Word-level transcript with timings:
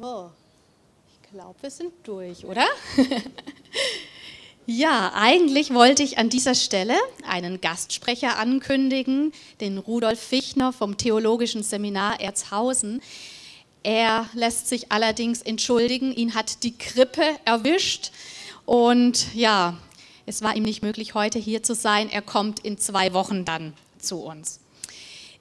So, 0.00 0.30
ich 1.08 1.30
glaube, 1.30 1.54
wir 1.60 1.70
sind 1.70 1.92
durch, 2.02 2.44
oder? 2.44 2.64
ja, 4.66 5.12
eigentlich 5.14 5.72
wollte 5.72 6.02
ich 6.02 6.18
an 6.18 6.30
dieser 6.30 6.54
Stelle 6.54 6.94
einen 7.26 7.60
Gastsprecher 7.60 8.38
ankündigen, 8.38 9.32
den 9.60 9.78
Rudolf 9.78 10.20
Fichtner 10.20 10.72
vom 10.72 10.96
Theologischen 10.96 11.62
Seminar 11.62 12.20
Erzhausen. 12.20 13.02
Er 13.82 14.28
lässt 14.34 14.68
sich 14.68 14.90
allerdings 14.90 15.42
entschuldigen, 15.42 16.12
ihn 16.12 16.34
hat 16.34 16.62
die 16.64 16.76
Grippe 16.76 17.24
erwischt 17.44 18.10
und 18.64 19.34
ja, 19.34 19.76
es 20.26 20.42
war 20.42 20.56
ihm 20.56 20.62
nicht 20.62 20.82
möglich, 20.82 21.14
heute 21.14 21.38
hier 21.38 21.62
zu 21.62 21.74
sein. 21.74 22.10
Er 22.10 22.22
kommt 22.22 22.60
in 22.60 22.78
zwei 22.78 23.12
Wochen 23.12 23.44
dann 23.44 23.74
zu 23.98 24.22
uns. 24.22 24.63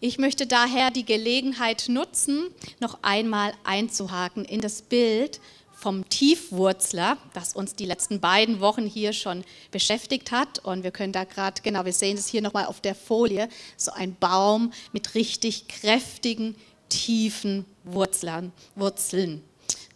Ich 0.05 0.17
möchte 0.17 0.45
daher 0.45 0.91
die 0.91 1.05
Gelegenheit 1.05 1.85
nutzen, 1.87 2.49
noch 2.81 2.97
einmal 3.03 3.53
einzuhaken 3.63 4.43
in 4.43 4.59
das 4.59 4.81
Bild 4.81 5.39
vom 5.71 6.09
Tiefwurzler, 6.09 7.17
das 7.33 7.53
uns 7.53 7.75
die 7.75 7.85
letzten 7.85 8.19
beiden 8.19 8.59
Wochen 8.59 8.85
hier 8.85 9.13
schon 9.13 9.45
beschäftigt 9.71 10.33
hat. 10.33 10.59
Und 10.59 10.83
wir 10.83 10.91
können 10.91 11.13
da 11.13 11.23
gerade, 11.23 11.61
genau, 11.61 11.85
wir 11.85 11.93
sehen 11.93 12.17
es 12.17 12.27
hier 12.27 12.41
nochmal 12.41 12.65
auf 12.65 12.81
der 12.81 12.95
Folie, 12.95 13.47
so 13.77 13.93
ein 13.93 14.13
Baum 14.19 14.73
mit 14.91 15.15
richtig 15.15 15.69
kräftigen, 15.69 16.57
tiefen 16.89 17.63
Wurzeln. 17.85 18.51
Wurzeln. 18.75 19.41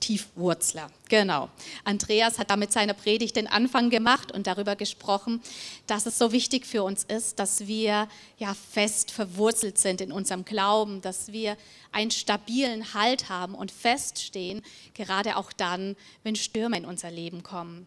Tiefwurzler. 0.07 0.89
Genau. 1.09 1.49
Andreas 1.83 2.39
hat 2.39 2.49
damit 2.49 2.71
seiner 2.71 2.93
Predigt 2.93 3.35
den 3.35 3.47
Anfang 3.47 3.89
gemacht 3.89 4.31
und 4.31 4.47
darüber 4.47 4.77
gesprochen, 4.77 5.41
dass 5.85 6.05
es 6.05 6.17
so 6.17 6.31
wichtig 6.31 6.65
für 6.65 6.83
uns 6.83 7.03
ist, 7.03 7.39
dass 7.39 7.67
wir 7.67 8.07
ja 8.37 8.53
fest 8.71 9.11
verwurzelt 9.11 9.77
sind 9.77 9.99
in 9.99 10.13
unserem 10.13 10.45
Glauben, 10.45 11.01
dass 11.01 11.33
wir 11.33 11.57
einen 11.91 12.11
stabilen 12.11 12.93
Halt 12.93 13.27
haben 13.27 13.53
und 13.53 13.69
feststehen, 13.69 14.61
gerade 14.93 15.35
auch 15.35 15.51
dann, 15.51 15.97
wenn 16.23 16.37
Stürme 16.37 16.77
in 16.77 16.85
unser 16.85 17.11
Leben 17.11 17.43
kommen. 17.43 17.85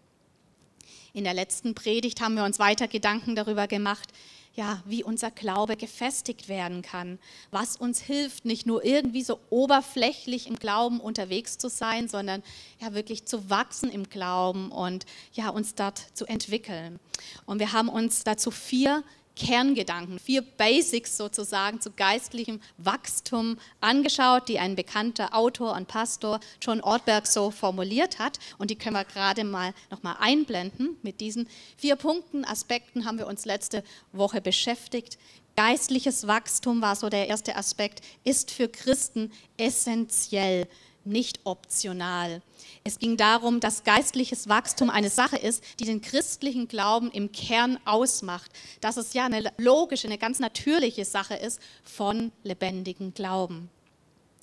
In 1.14 1.24
der 1.24 1.32
letzten 1.32 1.74
Predigt 1.74 2.20
haben 2.20 2.34
wir 2.34 2.44
uns 2.44 2.58
weiter 2.58 2.86
Gedanken 2.86 3.34
darüber 3.34 3.66
gemacht, 3.66 4.10
ja, 4.54 4.82
wie 4.84 5.04
unser 5.04 5.30
Glaube 5.30 5.76
gefestigt 5.76 6.48
werden 6.48 6.82
kann, 6.82 7.18
was 7.50 7.76
uns 7.76 8.00
hilft, 8.00 8.44
nicht 8.44 8.66
nur 8.66 8.84
irgendwie 8.84 9.22
so 9.22 9.38
oberflächlich 9.48 10.48
im 10.48 10.56
Glauben 10.56 11.00
unterwegs 11.00 11.56
zu 11.56 11.68
sein, 11.68 12.08
sondern 12.08 12.42
ja 12.80 12.92
wirklich 12.94 13.26
zu 13.26 13.48
wachsen 13.48 13.90
im 13.90 14.08
Glauben 14.08 14.72
und 14.72 15.06
ja 15.32 15.50
uns 15.50 15.74
dort 15.74 16.04
zu 16.14 16.26
entwickeln. 16.26 16.98
Und 17.46 17.60
wir 17.60 17.72
haben 17.72 17.88
uns 17.88 18.24
dazu 18.24 18.50
vier 18.50 19.04
Kerngedanken, 19.36 20.18
vier 20.18 20.42
Basics 20.42 21.16
sozusagen 21.16 21.80
zu 21.80 21.90
geistlichem 21.90 22.60
Wachstum 22.78 23.58
angeschaut, 23.80 24.48
die 24.48 24.58
ein 24.58 24.76
bekannter 24.76 25.34
Autor 25.34 25.74
und 25.76 25.88
Pastor 25.88 26.40
John 26.60 26.80
Ortberg 26.80 27.26
so 27.26 27.50
formuliert 27.50 28.18
hat. 28.18 28.38
Und 28.58 28.70
die 28.70 28.76
können 28.76 28.96
wir 28.96 29.04
gerade 29.04 29.44
mal 29.44 29.72
nochmal 29.90 30.16
einblenden. 30.20 30.96
Mit 31.02 31.20
diesen 31.20 31.48
vier 31.76 31.96
Punkten, 31.96 32.44
Aspekten 32.44 33.04
haben 33.04 33.18
wir 33.18 33.26
uns 33.26 33.44
letzte 33.44 33.82
Woche 34.12 34.40
beschäftigt. 34.40 35.18
Geistliches 35.56 36.26
Wachstum 36.26 36.80
war 36.80 36.96
so 36.96 37.08
der 37.08 37.28
erste 37.28 37.56
Aspekt, 37.56 38.00
ist 38.24 38.50
für 38.50 38.68
Christen 38.68 39.32
essentiell 39.56 40.66
nicht 41.04 41.40
optional. 41.44 42.42
Es 42.84 42.98
ging 42.98 43.16
darum, 43.16 43.60
dass 43.60 43.84
geistliches 43.84 44.48
Wachstum 44.48 44.90
eine 44.90 45.10
Sache 45.10 45.36
ist, 45.36 45.62
die 45.80 45.84
den 45.84 46.00
christlichen 46.00 46.68
Glauben 46.68 47.10
im 47.10 47.32
Kern 47.32 47.78
ausmacht. 47.84 48.50
Dass 48.80 48.96
es 48.96 49.14
ja 49.14 49.26
eine 49.26 49.52
logische, 49.58 50.06
eine 50.06 50.18
ganz 50.18 50.38
natürliche 50.38 51.04
Sache 51.04 51.34
ist 51.34 51.60
von 51.82 52.32
lebendigem 52.42 53.14
Glauben. 53.14 53.70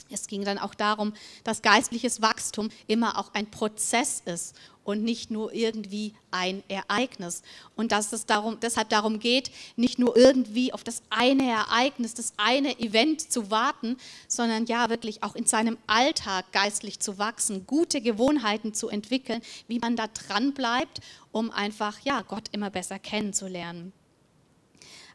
Es 0.09 0.27
ging 0.27 0.45
dann 0.45 0.57
auch 0.57 0.73
darum, 0.73 1.13
dass 1.43 1.61
geistliches 1.61 2.21
Wachstum 2.21 2.69
immer 2.87 3.17
auch 3.17 3.33
ein 3.33 3.51
Prozess 3.51 4.21
ist 4.25 4.55
und 4.87 5.03
nicht 5.03 5.31
nur 5.31 5.53
irgendwie 5.53 6.13
ein 6.31 6.63
Ereignis. 6.69 7.41
Und 7.75 7.91
dass 7.91 8.13
es 8.13 8.25
darum, 8.25 8.57
deshalb 8.61 8.87
darum 8.87 9.19
geht, 9.19 9.51
nicht 9.75 9.99
nur 9.99 10.15
irgendwie 10.15 10.71
auf 10.71 10.81
das 10.85 11.01
eine 11.09 11.51
Ereignis, 11.51 12.13
das 12.13 12.31
eine 12.37 12.79
Event 12.79 13.29
zu 13.29 13.51
warten, 13.51 13.97
sondern 14.29 14.65
ja 14.65 14.89
wirklich 14.89 15.23
auch 15.23 15.35
in 15.35 15.45
seinem 15.45 15.77
Alltag 15.87 16.53
geistlich 16.53 17.01
zu 17.01 17.17
wachsen, 17.17 17.67
gute 17.67 17.99
Gewohnheiten 17.99 18.73
zu 18.73 18.87
entwickeln, 18.87 19.41
wie 19.67 19.79
man 19.79 19.97
da 19.97 20.07
dran 20.07 20.53
bleibt, 20.53 21.01
um 21.33 21.51
einfach 21.51 21.99
ja 22.05 22.21
Gott 22.21 22.45
immer 22.53 22.69
besser 22.69 22.97
kennenzulernen. 22.97 23.91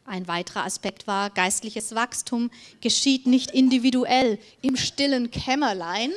Ein 0.05 0.27
weiterer 0.27 0.65
Aspekt 0.65 1.07
war, 1.07 1.31
geistliches 1.31 1.95
Wachstum 1.95 2.51
geschieht 2.81 3.25
nicht 3.25 3.49
individuell 3.49 4.37
im 4.61 4.77
stillen 4.77 5.31
Kämmerlein, 5.31 6.11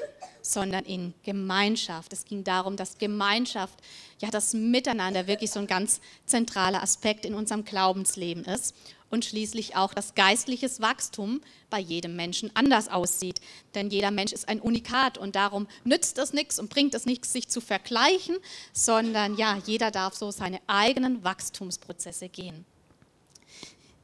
sondern 0.52 0.84
in 0.84 1.14
Gemeinschaft. 1.22 2.12
Es 2.12 2.24
ging 2.24 2.44
darum, 2.44 2.76
dass 2.76 2.98
Gemeinschaft, 2.98 3.74
ja 4.20 4.30
das 4.30 4.54
Miteinander 4.54 5.26
wirklich 5.26 5.50
so 5.50 5.60
ein 5.60 5.66
ganz 5.66 6.00
zentraler 6.24 6.82
Aspekt 6.82 7.24
in 7.24 7.34
unserem 7.34 7.64
Glaubensleben 7.64 8.44
ist 8.44 8.74
und 9.10 9.24
schließlich 9.24 9.76
auch, 9.76 9.94
dass 9.94 10.14
geistliches 10.14 10.80
Wachstum 10.80 11.40
bei 11.70 11.78
jedem 11.78 12.16
Menschen 12.16 12.50
anders 12.54 12.88
aussieht. 12.88 13.40
Denn 13.74 13.90
jeder 13.90 14.10
Mensch 14.10 14.32
ist 14.32 14.48
ein 14.48 14.60
Unikat 14.60 15.18
und 15.18 15.36
darum 15.36 15.68
nützt 15.84 16.18
es 16.18 16.32
nichts 16.32 16.58
und 16.58 16.70
bringt 16.70 16.94
es 16.94 17.06
nichts, 17.06 17.32
sich 17.32 17.48
zu 17.48 17.60
vergleichen, 17.60 18.36
sondern 18.72 19.36
ja, 19.36 19.58
jeder 19.66 19.90
darf 19.90 20.14
so 20.14 20.30
seine 20.30 20.60
eigenen 20.66 21.24
Wachstumsprozesse 21.24 22.28
gehen 22.28 22.64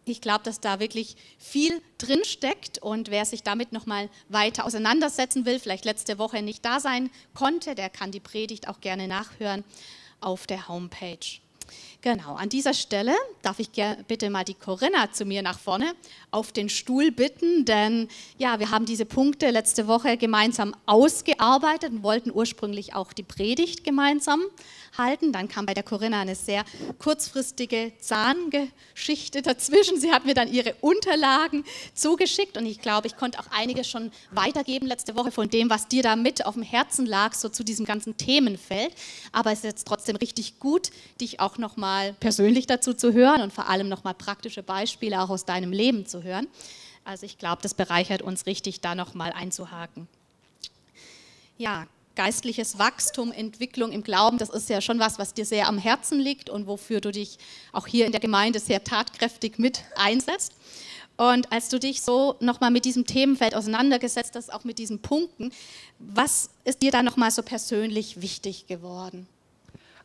ich 0.05 0.21
glaube, 0.21 0.43
dass 0.45 0.61
da 0.61 0.81
wirklich 0.81 1.17
viel 1.39 1.81
drin 1.99 2.25
steckt 2.25 2.79
und 2.79 3.11
wer 3.11 3.25
sich 3.25 3.43
damit 3.43 3.73
noch 3.73 3.87
mal 3.87 4.09
weiter 4.29 4.65
auseinandersetzen 4.65 5.47
will, 5.47 5.59
vielleicht 5.59 5.85
letzte 5.85 6.19
Woche 6.19 6.43
nicht 6.43 6.65
da 6.65 6.81
sein 6.81 7.11
konnte, 7.35 7.75
der 7.75 7.89
kann 7.89 8.11
die 8.11 8.21
Predigt 8.21 8.69
auch 8.69 8.81
gerne 8.81 9.07
nachhören 9.07 9.65
auf 10.21 10.47
der 10.47 10.69
Homepage. 10.69 11.19
Genau, 12.05 12.35
an 12.35 12.49
dieser 12.49 12.75
Stelle 12.75 13.15
darf 13.43 13.61
ich 13.61 13.71
bitte 14.09 14.29
mal 14.29 14.43
die 14.43 14.55
Corinna 14.55 15.13
zu 15.13 15.25
mir 15.25 15.41
nach 15.41 15.61
vorne 15.61 15.95
auf 16.33 16.51
den 16.51 16.69
Stuhl 16.69 17.13
bitten, 17.13 17.65
denn 17.65 18.09
ja, 18.39 18.59
wir 18.59 18.73
haben 18.73 18.87
diese 18.87 19.05
Punkte 19.05 19.51
letzte 19.51 19.87
Woche 19.87 20.17
gemeinsam 20.17 20.75
ausgearbeitet 20.87 21.93
und 21.93 22.03
wollten 22.03 22.33
ursprünglich 22.33 22.97
auch 22.97 23.13
die 23.13 23.23
Predigt 23.23 23.85
gemeinsam 23.85 24.41
halten. 24.99 25.33
Dann 25.33 25.47
kam 25.47 25.65
bei 25.65 25.75
der 25.75 25.85
Corinna 25.85 26.23
eine 26.23 26.35
sehr 26.35 26.65
kurzfristige 26.99 27.93
Zahngeschichte 28.01 29.41
dazwischen. 29.41 30.01
Sie 30.01 30.11
hat 30.11 30.27
mir 30.27 30.35
dann 30.35 30.53
ihre 30.53 30.75
Unterlagen 30.81 31.65
zugeschickt 31.95 32.57
und 32.57 32.67
ich 32.67 32.81
glaube, 32.81 33.07
ich 33.07 33.17
konnte 33.17 33.39
auch 33.39 33.47
einiges 33.53 33.89
schon 33.89 34.11
weitergeben 34.33 34.89
letzte 34.89 35.15
Woche 35.15 35.31
von 35.31 35.49
dem, 35.49 35.71
was 35.71 35.87
dir 35.87 36.03
da 36.03 36.17
mit 36.17 36.47
auf 36.47 36.55
dem 36.55 36.65
Herzen 36.65 37.07
lag, 37.07 37.35
so 37.35 37.49
zu 37.49 37.63
diesem 37.63 37.87
ganzen 37.87 38.17
Themenfeld. 38.17 38.93
Aber 39.31 39.53
es 39.53 39.59
ist 39.59 39.65
jetzt 39.65 39.87
trotzdem 39.87 40.17
richtig 40.17 40.59
gut, 40.59 40.91
dich 41.21 41.39
auch 41.39 41.59
nochmal 41.59 41.92
persönlich 42.21 42.67
dazu 42.67 42.95
zu 42.95 43.13
hören 43.13 43.43
und 43.43 43.53
vor 43.53 43.69
allem 43.69 43.89
nochmal 43.89 44.15
praktische 44.15 44.63
Beispiele 44.63 45.21
auch 45.21 45.31
aus 45.31 45.45
deinem 45.45 45.73
Leben 45.73 46.07
zu 46.07 46.23
hören. 46.23 46.47
Also 47.05 47.27
ich 47.27 47.39
glaube, 47.39 47.63
das 47.63 47.75
bereichert 47.75 48.23
uns 48.23 48.47
richtig, 48.47 48.81
da 48.81 48.95
nochmal 48.95 49.33
einzuhaken. 49.33 50.07
Ja, 51.59 51.87
geistliches 52.15 52.79
Wachstum, 52.79 53.33
Entwicklung 53.33 53.93
im 53.93 54.03
Glauben, 54.03 54.39
das 54.39 54.51
ist 54.51 54.69
ja 54.69 54.81
schon 54.81 54.99
was, 54.99 55.19
was 55.19 55.35
dir 55.35 55.47
sehr 55.47 55.69
am 55.69 55.79
Herzen 55.79 56.21
liegt 56.21 56.51
und 56.51 56.67
wofür 56.67 57.01
du 57.01 57.11
dich 57.11 57.39
auch 57.73 57.87
hier 57.87 58.07
in 58.07 58.13
der 58.13 58.21
Gemeinde 58.21 58.61
sehr 58.61 58.85
tatkräftig 58.85 59.59
mit 59.59 59.83
einsetzt. 59.97 60.53
Und 61.17 61.53
als 61.53 61.69
du 61.69 61.79
dich 61.79 62.03
so 62.03 62.37
nochmal 62.41 62.71
mit 62.71 62.85
diesem 62.85 63.07
Themenfeld 63.07 63.55
auseinandergesetzt 63.55 64.35
hast, 64.35 64.53
auch 64.53 64.65
mit 64.65 64.79
diesen 64.79 65.01
Punkten, 65.01 65.53
was 65.99 66.51
ist 66.65 66.83
dir 66.83 66.91
da 66.91 67.03
nochmal 67.03 67.31
so 67.31 67.43
persönlich 67.43 68.23
wichtig 68.23 68.67
geworden? 68.67 69.29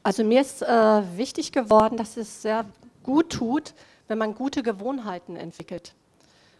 Also 0.08 0.24
mir 0.24 0.40
ist 0.40 0.62
äh, 0.62 1.18
wichtig 1.18 1.52
geworden, 1.52 1.98
dass 1.98 2.16
es 2.16 2.42
sehr 2.42 2.64
gut 3.04 3.30
tut, 3.30 3.74
wenn 4.08 4.18
man 4.18 4.36
gute 4.36 4.64
Gewohnheiten 4.64 5.36
entwickelt. 5.36 5.96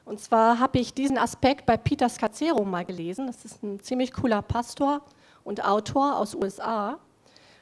Und 0.04 0.20
zwar 0.20 0.60
habe 0.60 0.80
ich 0.80 0.94
diesen 0.94 1.18
Aspekt 1.18 1.66
bei 1.66 1.78
Peter 1.78 2.10
Scazzero 2.10 2.66
mal 2.66 2.84
gelesen. 2.84 3.28
Das 3.28 3.46
ist 3.46 3.64
ein 3.64 3.80
ziemlich 3.80 4.12
cooler 4.12 4.42
Pastor, 4.42 5.02
und 5.46 5.64
Autor 5.64 6.18
aus 6.18 6.36
USA. 6.36 7.00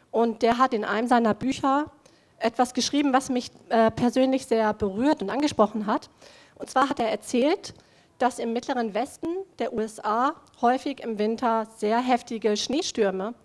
Und 0.10 0.42
der 0.42 0.58
hat 0.58 0.74
in 0.74 0.86
einem 0.86 1.08
seiner 1.08 1.36
Bücher 1.36 1.92
etwas 2.40 2.74
geschrieben, 2.74 3.14
was 3.14 3.30
mich 3.30 3.52
äh, 3.70 3.92
persönlich 3.92 4.48
sehr 4.48 4.74
berührt 4.74 5.22
und 5.22 5.30
angesprochen 5.30 5.86
hat. 5.86 6.10
Und 6.56 6.68
zwar 6.68 6.90
hat 6.90 7.00
er 7.00 7.12
erzählt, 7.12 7.76
dass 8.18 8.40
im 8.40 8.54
mittleren 8.54 8.96
Westen 8.96 9.28
der 9.60 9.72
USA 9.72 10.34
häufig 10.62 11.04
im 11.04 11.20
Winter 11.20 11.68
sehr 11.78 12.00
heftige 12.00 12.58
Schneestürme 12.58 13.36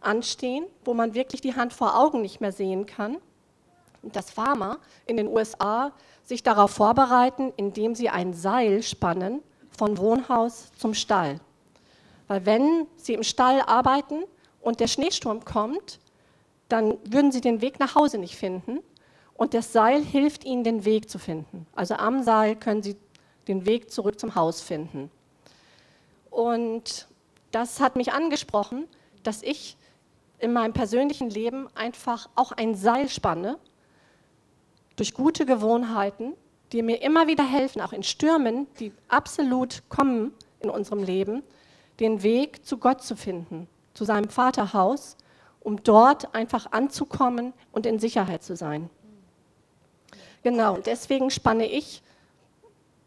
anstehen, 0.00 0.66
wo 0.84 0.94
man 0.94 1.14
wirklich 1.14 1.40
die 1.40 1.54
Hand 1.54 1.72
vor 1.72 1.98
Augen 1.98 2.22
nicht 2.22 2.40
mehr 2.40 2.52
sehen 2.52 2.86
kann. 2.86 3.18
Und 4.02 4.14
dass 4.14 4.30
Farmer 4.30 4.78
in 5.06 5.16
den 5.16 5.28
USA 5.28 5.92
sich 6.24 6.42
darauf 6.42 6.70
vorbereiten, 6.70 7.52
indem 7.56 7.94
sie 7.94 8.08
ein 8.08 8.32
Seil 8.34 8.82
spannen 8.82 9.42
von 9.76 9.98
Wohnhaus 9.98 10.70
zum 10.78 10.94
Stall. 10.94 11.40
Weil 12.28 12.44
wenn 12.46 12.86
sie 12.96 13.14
im 13.14 13.22
Stall 13.22 13.62
arbeiten 13.62 14.24
und 14.60 14.80
der 14.80 14.86
Schneesturm 14.86 15.44
kommt, 15.44 15.98
dann 16.68 16.98
würden 17.04 17.32
sie 17.32 17.40
den 17.40 17.60
Weg 17.60 17.80
nach 17.80 17.94
Hause 17.94 18.18
nicht 18.18 18.36
finden. 18.36 18.80
Und 19.34 19.54
das 19.54 19.72
Seil 19.72 20.04
hilft 20.04 20.44
ihnen, 20.44 20.64
den 20.64 20.84
Weg 20.84 21.08
zu 21.08 21.18
finden. 21.18 21.66
Also 21.74 21.94
am 21.94 22.22
Seil 22.22 22.56
können 22.56 22.82
sie 22.82 22.96
den 23.46 23.64
Weg 23.64 23.90
zurück 23.90 24.20
zum 24.20 24.34
Haus 24.34 24.60
finden. 24.60 25.10
Und 26.30 27.08
das 27.50 27.80
hat 27.80 27.96
mich 27.96 28.12
angesprochen, 28.12 28.86
dass 29.22 29.42
ich 29.42 29.77
in 30.38 30.52
meinem 30.52 30.72
persönlichen 30.72 31.30
Leben 31.30 31.68
einfach 31.74 32.28
auch 32.34 32.52
ein 32.52 32.74
Seil 32.74 33.08
spanne 33.08 33.58
durch 34.96 35.14
gute 35.14 35.46
Gewohnheiten, 35.46 36.34
die 36.72 36.82
mir 36.82 37.02
immer 37.02 37.26
wieder 37.26 37.44
helfen, 37.44 37.80
auch 37.80 37.92
in 37.92 38.02
Stürmen, 38.02 38.66
die 38.78 38.92
absolut 39.08 39.82
kommen 39.88 40.32
in 40.60 40.70
unserem 40.70 41.02
Leben, 41.02 41.42
den 42.00 42.22
Weg 42.22 42.64
zu 42.64 42.78
Gott 42.78 43.02
zu 43.02 43.16
finden, 43.16 43.68
zu 43.94 44.04
seinem 44.04 44.28
Vaterhaus, 44.28 45.16
um 45.60 45.82
dort 45.82 46.34
einfach 46.34 46.72
anzukommen 46.72 47.52
und 47.72 47.86
in 47.86 47.98
Sicherheit 47.98 48.42
zu 48.42 48.56
sein. 48.56 48.90
Genau, 50.42 50.78
deswegen 50.78 51.30
spanne 51.30 51.66
ich 51.66 52.02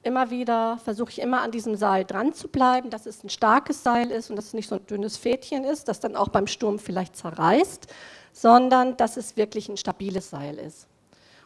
immer 0.04 0.30
wieder, 0.30 0.78
versuche 0.84 1.12
ich 1.12 1.22
immer 1.22 1.42
an 1.42 1.52
diesem 1.52 1.76
Seil 1.76 2.06
dran 2.06 2.34
zu 2.34 2.48
bleiben, 2.48 2.90
dass 2.90 3.06
es 3.06 3.24
ein 3.24 3.30
starkes 3.30 3.84
Seil 3.84 4.10
ist 4.12 4.30
und 4.30 4.36
dass 4.36 4.46
es 4.46 4.54
nicht 4.54 4.68
so 4.68 4.76
ein 4.76 4.86
dünnes 4.88 5.18
Fädchen 5.18 5.64
ist, 5.64 5.88
das 5.88 6.00
dann 6.00 6.16
auch 6.16 6.30
beim 6.30 6.48
Sturm 6.48 6.80
vielleicht 6.80 7.16
zerreißt, 7.16 7.88
sondern 8.34 8.98
dass 8.98 9.18
es 9.18 9.38
wirklich 9.38 9.70
ein 9.70 9.78
stabiles 9.78 10.30
Seil 10.30 10.58
ist. 10.58 10.88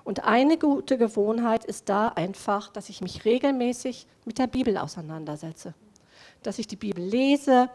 Und 0.04 0.24
eine 0.24 0.58
gute 0.58 0.98
Gewohnheit 0.98 1.66
ist 1.66 1.90
da 1.90 2.10
einfach, 2.10 2.70
dass 2.70 2.90
ich 2.90 3.02
mich 3.02 3.26
regelmäßig 3.26 4.08
mit 4.24 4.38
der 4.38 4.48
Bibel 4.48 4.78
auseinandersetze. 4.78 5.74
Dass 6.44 6.60
ich 6.60 6.68
die 6.68 6.76
Bibel 6.76 7.04
lese 7.04 7.70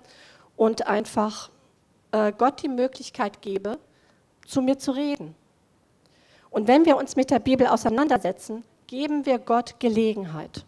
und 0.56 0.86
einfach 0.86 1.50
äh, 2.12 2.32
Gott 2.32 2.62
die 2.62 2.68
Möglichkeit 2.68 3.42
gebe, 3.42 3.78
zu 4.46 4.62
mir 4.62 4.78
zu 4.78 4.92
reden. 4.92 5.34
Und 6.50 6.68
wenn 6.68 6.84
wir 6.84 6.96
uns 6.96 7.16
mit 7.16 7.30
der 7.30 7.40
Bibel 7.40 7.66
auseinandersetzen, 7.66 8.64
geben 8.86 9.26
wir 9.26 9.38
Gott 9.38 9.78
Gelegenheit. 9.78 10.64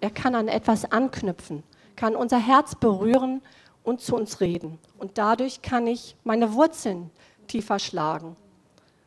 Er 0.00 0.10
kann 0.10 0.34
an 0.34 0.48
etwas 0.48 0.90
anknüpfen, 0.90 1.62
kann 1.96 2.14
unser 2.14 2.38
Herz 2.38 2.74
berühren 2.74 3.42
und 3.82 4.00
zu 4.00 4.14
uns 4.14 4.40
reden. 4.40 4.78
Und 4.98 5.18
dadurch 5.18 5.62
kann 5.62 5.86
ich 5.86 6.16
meine 6.24 6.54
Wurzeln 6.54 7.10
tiefer 7.46 7.78
schlagen. 7.78 8.36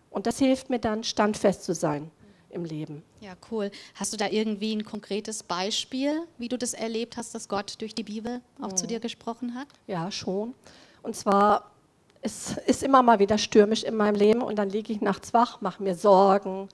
Und 0.10 0.28
das 0.28 0.40
hilft 0.40 0.70
mir 0.70 0.80
dann, 0.80 1.04
standfest 1.04 1.64
zu 1.64 1.74
sein 1.74 2.12
im 2.50 2.66
Leben. 2.66 3.04
Ja, 3.22 3.34
cool. 3.50 3.72
Hast 3.96 4.12
du 4.12 4.18
da 4.18 4.28
irgendwie 4.28 4.76
ein 4.76 4.84
konkretes 4.84 5.44
Beispiel, 5.44 6.24
wie 6.38 6.50
du 6.50 6.58
das 6.58 6.74
erlebt 6.74 7.16
hast, 7.16 7.34
dass 7.34 7.48
Gott 7.48 7.76
durch 7.80 7.96
die 7.96 8.04
Bibel 8.04 8.42
auch 8.60 8.72
mhm. 8.72 8.78
zu 8.78 8.88
dir 8.88 9.00
gesprochen 9.00 9.56
hat? 9.56 9.68
Ja, 9.88 10.12
schon. 10.12 10.54
Und 11.02 11.16
zwar, 11.16 11.72
es 12.22 12.58
ist 12.68 12.84
immer 12.84 13.02
mal 13.02 13.20
wieder 13.20 13.38
stürmisch 13.38 13.84
in 13.84 13.96
meinem 13.96 14.16
Leben 14.16 14.42
und 14.42 14.58
dann 14.58 14.70
liege 14.70 14.92
ich 14.92 15.02
nachts 15.02 15.34
wach, 15.34 15.62
mache 15.62 15.82
mir 15.82 15.96
Sorgen, 15.96 16.68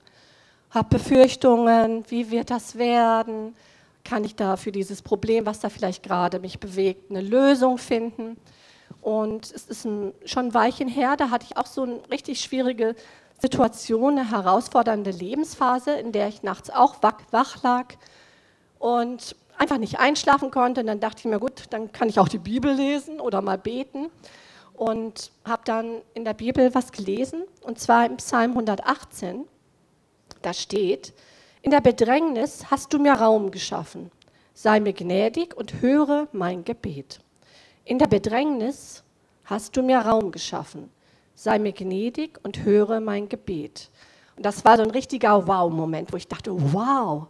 habe 0.70 0.98
Befürchtungen, 0.98 2.04
wie 2.08 2.30
wird 2.30 2.50
das 2.50 2.76
werden? 2.76 3.54
Kann 4.08 4.24
ich 4.24 4.36
da 4.36 4.56
für 4.56 4.72
dieses 4.72 5.02
Problem, 5.02 5.44
was 5.44 5.60
da 5.60 5.68
vielleicht 5.68 6.02
gerade 6.02 6.38
mich 6.38 6.58
bewegt, 6.60 7.10
eine 7.10 7.20
Lösung 7.20 7.76
finden? 7.76 8.38
Und 9.02 9.52
es 9.52 9.66
ist 9.66 9.84
ein, 9.84 10.14
schon 10.24 10.46
ein 10.46 10.54
Weilchen 10.54 10.88
her, 10.88 11.18
da 11.18 11.28
hatte 11.28 11.44
ich 11.50 11.58
auch 11.58 11.66
so 11.66 11.82
eine 11.82 12.00
richtig 12.10 12.40
schwierige 12.40 12.94
Situation, 13.38 14.18
eine 14.18 14.30
herausfordernde 14.30 15.10
Lebensphase, 15.10 15.92
in 15.92 16.12
der 16.12 16.28
ich 16.28 16.42
nachts 16.42 16.70
auch 16.70 17.02
wach 17.02 17.62
lag 17.62 17.96
und 18.78 19.36
einfach 19.58 19.76
nicht 19.76 19.98
einschlafen 19.98 20.50
konnte. 20.50 20.80
Und 20.80 20.86
dann 20.86 21.00
dachte 21.00 21.18
ich 21.18 21.24
mir, 21.26 21.38
gut, 21.38 21.64
dann 21.68 21.92
kann 21.92 22.08
ich 22.08 22.18
auch 22.18 22.28
die 22.28 22.38
Bibel 22.38 22.72
lesen 22.72 23.20
oder 23.20 23.42
mal 23.42 23.58
beten. 23.58 24.06
Und 24.72 25.32
habe 25.44 25.62
dann 25.66 26.00
in 26.14 26.24
der 26.24 26.34
Bibel 26.34 26.74
was 26.74 26.92
gelesen, 26.92 27.42
und 27.62 27.78
zwar 27.78 28.06
im 28.06 28.16
Psalm 28.16 28.52
118. 28.52 29.44
Da 30.40 30.54
steht, 30.54 31.12
in 31.62 31.70
der 31.70 31.80
Bedrängnis 31.80 32.70
hast 32.70 32.92
du 32.92 32.98
mir 32.98 33.14
Raum 33.14 33.50
geschaffen. 33.50 34.10
Sei 34.54 34.80
mir 34.80 34.92
gnädig 34.92 35.56
und 35.56 35.80
höre 35.80 36.28
mein 36.32 36.64
Gebet. 36.64 37.20
In 37.84 37.98
der 37.98 38.06
Bedrängnis 38.06 39.04
hast 39.44 39.76
du 39.76 39.82
mir 39.82 39.98
Raum 39.98 40.32
geschaffen 40.32 40.90
sei 41.38 41.60
mir 41.60 41.72
gnädig 41.72 42.40
und 42.42 42.64
höre 42.64 42.98
mein 42.98 43.28
Gebet. 43.28 43.90
Und 44.36 44.44
das 44.44 44.64
war 44.64 44.76
so 44.76 44.82
ein 44.82 44.90
richtiger 44.90 45.46
Wow-Moment, 45.46 46.12
wo 46.12 46.16
ich 46.16 46.26
dachte, 46.26 46.50
wow, 46.72 47.28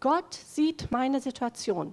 Gott 0.00 0.32
sieht 0.32 0.90
meine 0.90 1.20
Situation. 1.20 1.92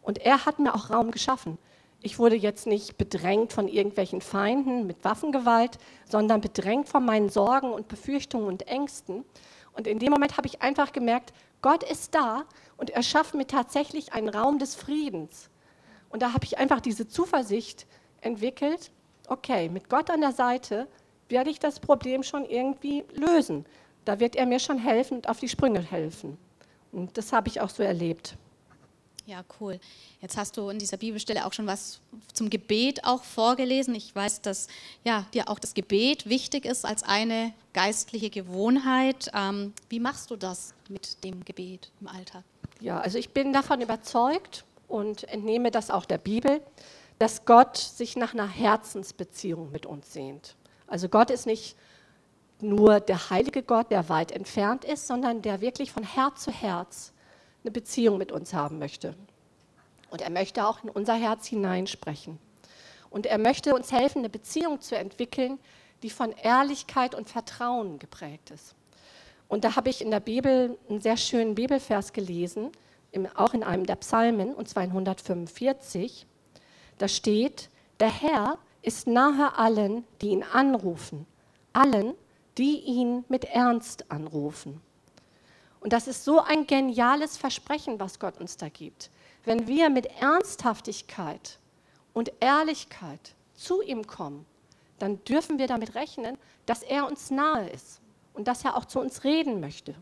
Und 0.00 0.18
er 0.18 0.46
hat 0.46 0.58
mir 0.58 0.74
auch 0.74 0.88
Raum 0.88 1.10
geschaffen. 1.10 1.58
Ich 2.00 2.18
wurde 2.18 2.36
jetzt 2.36 2.66
nicht 2.66 2.96
bedrängt 2.96 3.52
von 3.52 3.68
irgendwelchen 3.68 4.22
Feinden 4.22 4.86
mit 4.86 5.04
Waffengewalt, 5.04 5.78
sondern 6.08 6.40
bedrängt 6.40 6.88
von 6.88 7.04
meinen 7.04 7.28
Sorgen 7.28 7.70
und 7.70 7.88
Befürchtungen 7.88 8.46
und 8.46 8.66
Ängsten. 8.66 9.26
Und 9.74 9.86
in 9.86 9.98
dem 9.98 10.10
Moment 10.10 10.36
habe 10.36 10.46
ich 10.46 10.62
einfach 10.62 10.92
gemerkt, 10.92 11.32
Gott 11.62 11.82
ist 11.82 12.14
da 12.14 12.44
und 12.76 12.90
er 12.90 13.02
schafft 13.02 13.34
mir 13.34 13.46
tatsächlich 13.46 14.12
einen 14.12 14.28
Raum 14.28 14.58
des 14.58 14.74
Friedens. 14.74 15.50
Und 16.10 16.22
da 16.22 16.32
habe 16.32 16.44
ich 16.44 16.58
einfach 16.58 16.80
diese 16.80 17.08
Zuversicht 17.08 17.86
entwickelt, 18.20 18.90
okay, 19.28 19.68
mit 19.68 19.88
Gott 19.88 20.10
an 20.10 20.20
der 20.20 20.32
Seite 20.32 20.86
werde 21.28 21.50
ich 21.50 21.58
das 21.58 21.80
Problem 21.80 22.22
schon 22.22 22.44
irgendwie 22.44 23.04
lösen. 23.12 23.64
Da 24.04 24.20
wird 24.20 24.36
er 24.36 24.46
mir 24.46 24.58
schon 24.58 24.78
helfen 24.78 25.16
und 25.18 25.28
auf 25.28 25.40
die 25.40 25.48
Sprünge 25.48 25.80
helfen. 25.80 26.38
Und 26.92 27.16
das 27.18 27.32
habe 27.32 27.48
ich 27.48 27.60
auch 27.60 27.70
so 27.70 27.82
erlebt. 27.82 28.36
Ja, 29.26 29.42
cool. 29.58 29.80
Jetzt 30.20 30.36
hast 30.36 30.56
du 30.58 30.68
in 30.68 30.78
dieser 30.78 30.98
Bibelstelle 30.98 31.46
auch 31.46 31.52
schon 31.54 31.66
was 31.66 32.00
zum 32.34 32.50
Gebet 32.50 33.04
auch 33.04 33.24
vorgelesen. 33.24 33.94
Ich 33.94 34.14
weiß, 34.14 34.42
dass 34.42 34.68
ja, 35.02 35.24
dir 35.32 35.48
auch 35.48 35.58
das 35.58 35.72
Gebet 35.72 36.28
wichtig 36.28 36.66
ist 36.66 36.84
als 36.84 37.02
eine 37.02 37.54
geistliche 37.72 38.28
Gewohnheit. 38.28 39.30
Ähm, 39.34 39.72
wie 39.88 39.98
machst 39.98 40.30
du 40.30 40.36
das 40.36 40.74
mit 40.90 41.24
dem 41.24 41.42
Gebet 41.44 41.90
im 42.02 42.08
Alltag? 42.08 42.44
Ja, 42.80 43.00
also 43.00 43.16
ich 43.16 43.30
bin 43.30 43.54
davon 43.54 43.80
überzeugt 43.80 44.64
und 44.88 45.24
entnehme 45.24 45.70
das 45.70 45.90
auch 45.90 46.04
der 46.04 46.18
Bibel, 46.18 46.60
dass 47.18 47.46
Gott 47.46 47.78
sich 47.78 48.16
nach 48.16 48.34
einer 48.34 48.48
Herzensbeziehung 48.48 49.72
mit 49.72 49.86
uns 49.86 50.12
sehnt. 50.12 50.54
Also 50.86 51.08
Gott 51.08 51.30
ist 51.30 51.46
nicht 51.46 51.76
nur 52.60 53.00
der 53.00 53.30
heilige 53.30 53.62
Gott, 53.62 53.90
der 53.90 54.10
weit 54.10 54.32
entfernt 54.32 54.84
ist, 54.84 55.06
sondern 55.06 55.40
der 55.40 55.62
wirklich 55.62 55.92
von 55.92 56.02
Herz 56.02 56.42
zu 56.42 56.50
Herz 56.50 57.13
eine 57.64 57.72
Beziehung 57.72 58.18
mit 58.18 58.30
uns 58.30 58.52
haben 58.54 58.78
möchte. 58.78 59.14
Und 60.10 60.20
er 60.20 60.30
möchte 60.30 60.66
auch 60.66 60.84
in 60.84 60.90
unser 60.90 61.14
Herz 61.14 61.46
hineinsprechen. 61.46 62.38
Und 63.10 63.26
er 63.26 63.38
möchte 63.38 63.74
uns 63.74 63.90
helfen, 63.90 64.18
eine 64.18 64.28
Beziehung 64.28 64.80
zu 64.80 64.96
entwickeln, 64.96 65.58
die 66.02 66.10
von 66.10 66.32
Ehrlichkeit 66.32 67.14
und 67.14 67.28
Vertrauen 67.28 67.98
geprägt 67.98 68.50
ist. 68.50 68.74
Und 69.48 69.64
da 69.64 69.76
habe 69.76 69.88
ich 69.88 70.02
in 70.02 70.10
der 70.10 70.20
Bibel 70.20 70.78
einen 70.88 71.00
sehr 71.00 71.16
schönen 71.16 71.54
Bibelvers 71.54 72.12
gelesen, 72.12 72.70
auch 73.34 73.54
in 73.54 73.62
einem 73.62 73.86
der 73.86 73.96
Psalmen, 73.96 74.54
und 74.54 74.68
zwar 74.68 74.84
in 74.84 74.90
145. 74.90 76.26
Da 76.98 77.08
steht, 77.08 77.70
der 78.00 78.10
Herr 78.10 78.58
ist 78.82 79.06
nahe 79.06 79.56
allen, 79.56 80.04
die 80.20 80.28
ihn 80.28 80.42
anrufen, 80.42 81.26
allen, 81.72 82.14
die 82.58 82.80
ihn 82.80 83.24
mit 83.28 83.44
Ernst 83.44 84.10
anrufen. 84.10 84.80
Und 85.84 85.92
das 85.92 86.08
ist 86.08 86.24
so 86.24 86.40
ein 86.40 86.66
geniales 86.66 87.36
Versprechen, 87.36 88.00
was 88.00 88.18
Gott 88.18 88.40
uns 88.40 88.56
da 88.56 88.70
gibt. 88.70 89.10
Wenn 89.44 89.66
wir 89.66 89.90
mit 89.90 90.06
Ernsthaftigkeit 90.18 91.58
und 92.14 92.32
Ehrlichkeit 92.40 93.34
zu 93.52 93.82
ihm 93.82 94.06
kommen, 94.06 94.46
dann 94.98 95.22
dürfen 95.24 95.58
wir 95.58 95.66
damit 95.66 95.94
rechnen, 95.94 96.38
dass 96.64 96.82
er 96.82 97.06
uns 97.06 97.30
nahe 97.30 97.68
ist 97.68 98.00
und 98.32 98.48
dass 98.48 98.64
er 98.64 98.78
auch 98.78 98.86
zu 98.86 98.98
uns 98.98 99.24
reden 99.24 99.60
möchte. 99.60 99.94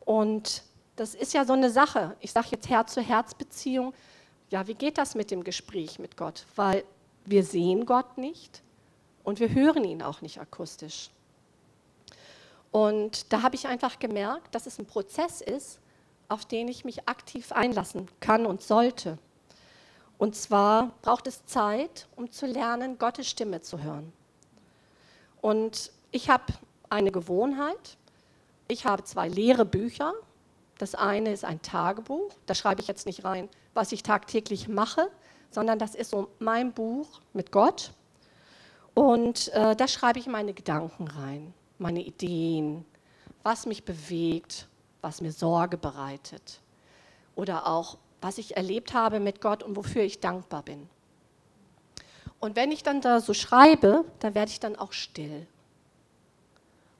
Und 0.00 0.62
das 0.96 1.14
ist 1.14 1.34
ja 1.34 1.44
so 1.44 1.52
eine 1.52 1.70
Sache. 1.70 2.16
Ich 2.20 2.32
sage 2.32 2.48
jetzt 2.52 2.70
Herz-zu-Herz-Beziehung. 2.70 3.92
Ja, 4.48 4.66
wie 4.66 4.74
geht 4.74 4.96
das 4.96 5.14
mit 5.14 5.30
dem 5.30 5.44
Gespräch 5.44 5.98
mit 5.98 6.16
Gott? 6.16 6.46
Weil 6.56 6.84
wir 7.26 7.44
sehen 7.44 7.84
Gott 7.84 8.16
nicht 8.16 8.62
und 9.24 9.40
wir 9.40 9.52
hören 9.52 9.84
ihn 9.84 10.02
auch 10.02 10.22
nicht 10.22 10.40
akustisch. 10.40 11.10
Und 12.70 13.32
da 13.32 13.42
habe 13.42 13.56
ich 13.56 13.66
einfach 13.66 13.98
gemerkt, 13.98 14.54
dass 14.54 14.66
es 14.66 14.78
ein 14.78 14.86
Prozess 14.86 15.40
ist, 15.40 15.80
auf 16.28 16.44
den 16.44 16.68
ich 16.68 16.84
mich 16.84 17.08
aktiv 17.08 17.52
einlassen 17.52 18.08
kann 18.20 18.44
und 18.44 18.62
sollte. 18.62 19.18
Und 20.18 20.34
zwar 20.34 20.92
braucht 21.02 21.26
es 21.26 21.46
Zeit, 21.46 22.08
um 22.16 22.30
zu 22.30 22.46
lernen, 22.46 22.98
Gottes 22.98 23.28
Stimme 23.28 23.62
zu 23.62 23.82
hören. 23.82 24.12
Und 25.40 25.92
ich 26.10 26.28
habe 26.28 26.44
eine 26.90 27.12
Gewohnheit. 27.12 27.96
Ich 28.66 28.84
habe 28.84 29.04
zwei 29.04 29.28
leere 29.28 29.64
Bücher. 29.64 30.12
Das 30.78 30.94
eine 30.94 31.32
ist 31.32 31.44
ein 31.44 31.62
Tagebuch. 31.62 32.30
Da 32.46 32.54
schreibe 32.54 32.80
ich 32.80 32.88
jetzt 32.88 33.06
nicht 33.06 33.24
rein, 33.24 33.48
was 33.74 33.92
ich 33.92 34.02
tagtäglich 34.02 34.68
mache, 34.68 35.08
sondern 35.50 35.78
das 35.78 35.94
ist 35.94 36.10
so 36.10 36.28
mein 36.38 36.72
Buch 36.72 37.20
mit 37.32 37.52
Gott. 37.52 37.92
Und 38.94 39.48
äh, 39.54 39.76
da 39.76 39.86
schreibe 39.86 40.18
ich 40.18 40.26
meine 40.26 40.52
Gedanken 40.52 41.06
rein, 41.06 41.54
meine 41.78 42.02
Ideen, 42.02 42.84
was 43.42 43.66
mich 43.66 43.84
bewegt, 43.84 44.68
was 45.00 45.20
mir 45.20 45.32
Sorge 45.32 45.76
bereitet. 45.76 46.60
Oder 47.34 47.66
auch, 47.66 47.98
was 48.20 48.38
ich 48.38 48.56
erlebt 48.56 48.94
habe 48.94 49.20
mit 49.20 49.40
Gott 49.40 49.62
und 49.62 49.76
wofür 49.76 50.02
ich 50.02 50.20
dankbar 50.20 50.62
bin. 50.62 50.88
Und 52.40 52.56
wenn 52.56 52.70
ich 52.70 52.82
dann 52.82 53.00
da 53.00 53.20
so 53.20 53.34
schreibe, 53.34 54.04
dann 54.20 54.34
werde 54.34 54.50
ich 54.50 54.60
dann 54.60 54.76
auch 54.76 54.92
still 54.92 55.46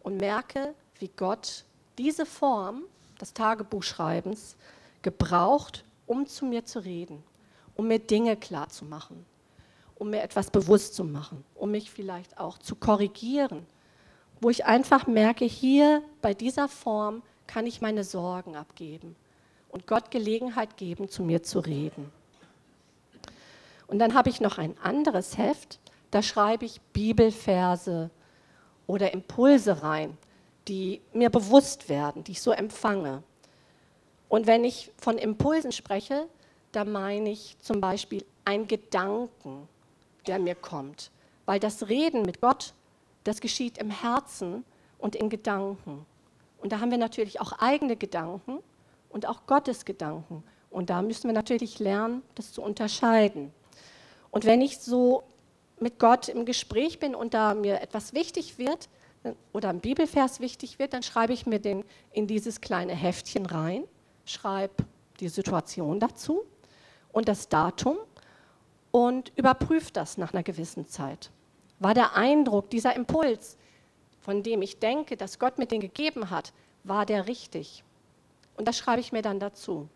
und 0.02 0.16
merke, 0.16 0.74
wie 0.98 1.08
Gott 1.08 1.64
diese 1.96 2.26
Form 2.26 2.82
des 3.20 3.34
Tagebuchschreibens 3.34 4.56
gebraucht, 5.02 5.84
um 6.06 6.26
zu 6.26 6.44
mir 6.44 6.64
zu 6.64 6.80
reden 6.80 7.22
um 7.78 7.86
mir 7.86 8.00
Dinge 8.00 8.36
klar 8.36 8.68
zu 8.68 8.84
machen, 8.84 9.24
um 9.94 10.10
mir 10.10 10.20
etwas 10.20 10.50
bewusst 10.50 10.94
zu 10.94 11.04
machen, 11.04 11.44
um 11.54 11.70
mich 11.70 11.90
vielleicht 11.90 12.38
auch 12.38 12.58
zu 12.58 12.74
korrigieren, 12.74 13.64
wo 14.40 14.50
ich 14.50 14.66
einfach 14.66 15.06
merke, 15.06 15.44
hier 15.44 16.02
bei 16.22 16.34
dieser 16.34 16.68
Form 16.68 17.22
kann 17.46 17.66
ich 17.66 17.80
meine 17.80 18.04
Sorgen 18.04 18.56
abgeben 18.56 19.16
und 19.68 19.86
Gott 19.86 20.10
Gelegenheit 20.10 20.76
geben, 20.76 21.08
zu 21.08 21.22
mir 21.22 21.42
zu 21.42 21.60
reden. 21.60 22.12
Und 23.86 23.98
dann 23.98 24.14
habe 24.14 24.28
ich 24.28 24.40
noch 24.40 24.58
ein 24.58 24.76
anderes 24.78 25.38
Heft, 25.38 25.80
da 26.10 26.22
schreibe 26.22 26.64
ich 26.64 26.80
Bibelverse 26.92 28.10
oder 28.86 29.12
Impulse 29.12 29.82
rein, 29.82 30.16
die 30.68 31.00
mir 31.12 31.30
bewusst 31.30 31.88
werden, 31.88 32.24
die 32.24 32.32
ich 32.32 32.42
so 32.42 32.52
empfange. 32.52 33.22
Und 34.28 34.46
wenn 34.46 34.64
ich 34.64 34.90
von 34.98 35.16
Impulsen 35.16 35.72
spreche, 35.72 36.28
da 36.72 36.84
meine 36.84 37.30
ich 37.30 37.56
zum 37.60 37.80
Beispiel 37.80 38.24
ein 38.44 38.66
Gedanken, 38.68 39.68
der 40.26 40.38
mir 40.38 40.54
kommt. 40.54 41.10
Weil 41.46 41.60
das 41.60 41.88
Reden 41.88 42.22
mit 42.22 42.40
Gott, 42.42 42.74
das 43.28 43.40
geschieht 43.40 43.78
im 43.78 43.90
Herzen 43.90 44.64
und 44.98 45.14
in 45.14 45.28
Gedanken. 45.28 46.06
Und 46.60 46.72
da 46.72 46.80
haben 46.80 46.90
wir 46.90 46.98
natürlich 46.98 47.40
auch 47.40 47.52
eigene 47.52 47.96
Gedanken 47.96 48.58
und 49.10 49.26
auch 49.26 49.46
Gottes 49.46 49.84
Gedanken. 49.84 50.42
Und 50.70 50.90
da 50.90 51.02
müssen 51.02 51.28
wir 51.28 51.34
natürlich 51.34 51.78
lernen, 51.78 52.22
das 52.34 52.52
zu 52.52 52.62
unterscheiden. 52.62 53.52
Und 54.30 54.44
wenn 54.44 54.60
ich 54.60 54.78
so 54.78 55.22
mit 55.78 55.98
Gott 55.98 56.28
im 56.28 56.44
Gespräch 56.44 56.98
bin 56.98 57.14
und 57.14 57.34
da 57.34 57.54
mir 57.54 57.80
etwas 57.80 58.12
wichtig 58.12 58.58
wird 58.58 58.88
oder 59.52 59.70
ein 59.70 59.80
Bibelvers 59.80 60.40
wichtig 60.40 60.78
wird, 60.78 60.92
dann 60.92 61.02
schreibe 61.02 61.32
ich 61.32 61.46
mir 61.46 61.58
den 61.58 61.84
in 62.12 62.26
dieses 62.26 62.60
kleine 62.60 62.94
Heftchen 62.94 63.46
rein, 63.46 63.84
schreibe 64.24 64.84
die 65.20 65.28
Situation 65.28 66.00
dazu 66.00 66.44
und 67.12 67.28
das 67.28 67.48
Datum 67.48 67.96
und 68.90 69.32
überprüfe 69.36 69.92
das 69.92 70.18
nach 70.18 70.32
einer 70.32 70.42
gewissen 70.42 70.86
Zeit. 70.86 71.30
War 71.80 71.94
der 71.94 72.16
Eindruck, 72.16 72.70
dieser 72.70 72.94
Impuls, 72.96 73.56
von 74.20 74.42
dem 74.42 74.62
ich 74.62 74.78
denke, 74.78 75.16
dass 75.16 75.38
Gott 75.38 75.58
mir 75.58 75.66
den 75.66 75.80
gegeben 75.80 76.30
hat, 76.30 76.52
war 76.84 77.06
der 77.06 77.26
richtig? 77.26 77.84
Und 78.56 78.66
das 78.66 78.76
schreibe 78.76 79.00
ich 79.00 79.12
mir 79.12 79.22
dann 79.22 79.38
dazu. 79.38 79.88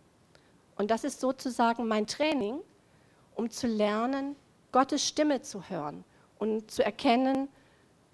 Und 0.76 0.90
das 0.90 1.04
ist 1.04 1.20
sozusagen 1.20 1.86
mein 1.86 2.06
Training, 2.06 2.60
um 3.34 3.50
zu 3.50 3.66
lernen, 3.66 4.36
Gottes 4.70 5.06
Stimme 5.06 5.42
zu 5.42 5.68
hören 5.68 6.04
und 6.38 6.70
zu 6.70 6.84
erkennen, 6.84 7.48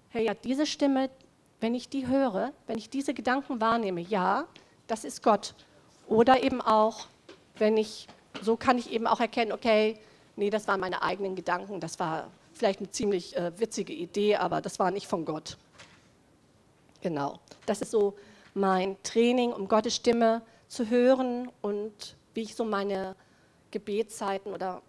hey, 0.09 0.25
ja, 0.25 0.33
diese 0.33 0.65
Stimme, 0.65 1.09
wenn 1.61 1.75
ich 1.75 1.89
die 1.89 2.07
höre, 2.07 2.51
wenn 2.67 2.77
ich 2.77 2.89
diese 2.89 3.13
Gedanken 3.13 3.61
wahrnehme, 3.61 4.01
ja, 4.01 4.45
das 4.87 5.03
ist 5.03 5.23
Gott. 5.23 5.53
Oder 6.07 6.43
eben 6.43 6.61
auch, 6.61 7.07
wenn 7.57 7.77
ich, 7.77 8.07
so 8.41 8.57
kann 8.57 8.77
ich 8.77 8.91
eben 8.91 9.07
auch 9.07 9.19
erkennen, 9.19 9.51
okay, 9.51 9.99
nee, 10.35 10.49
das 10.49 10.67
waren 10.67 10.79
meine 10.79 11.01
eigenen 11.01 11.35
Gedanken, 11.35 11.79
das 11.79 11.99
war 11.99 12.29
vielleicht 12.59 12.79
eine 12.79 12.91
ziemlich 12.91 13.35
äh, 13.35 13.57
witzige 13.59 13.93
Idee, 13.93 14.35
aber 14.35 14.61
das 14.61 14.77
war 14.77 14.91
nicht 14.91 15.07
von 15.07 15.25
Gott. 15.25 15.57
Genau, 17.01 17.39
das 17.65 17.81
ist 17.81 17.91
so 17.91 18.15
mein 18.53 19.01
Training, 19.03 19.53
um 19.53 19.67
Gottes 19.67 19.95
Stimme 19.95 20.41
zu 20.67 20.89
hören 20.89 21.49
und 21.61 22.15
wie 22.33 22.41
ich 22.41 22.55
so 22.55 22.65
meine 22.65 23.15
Gebetszeiten 23.71 24.53
oder 24.53 24.81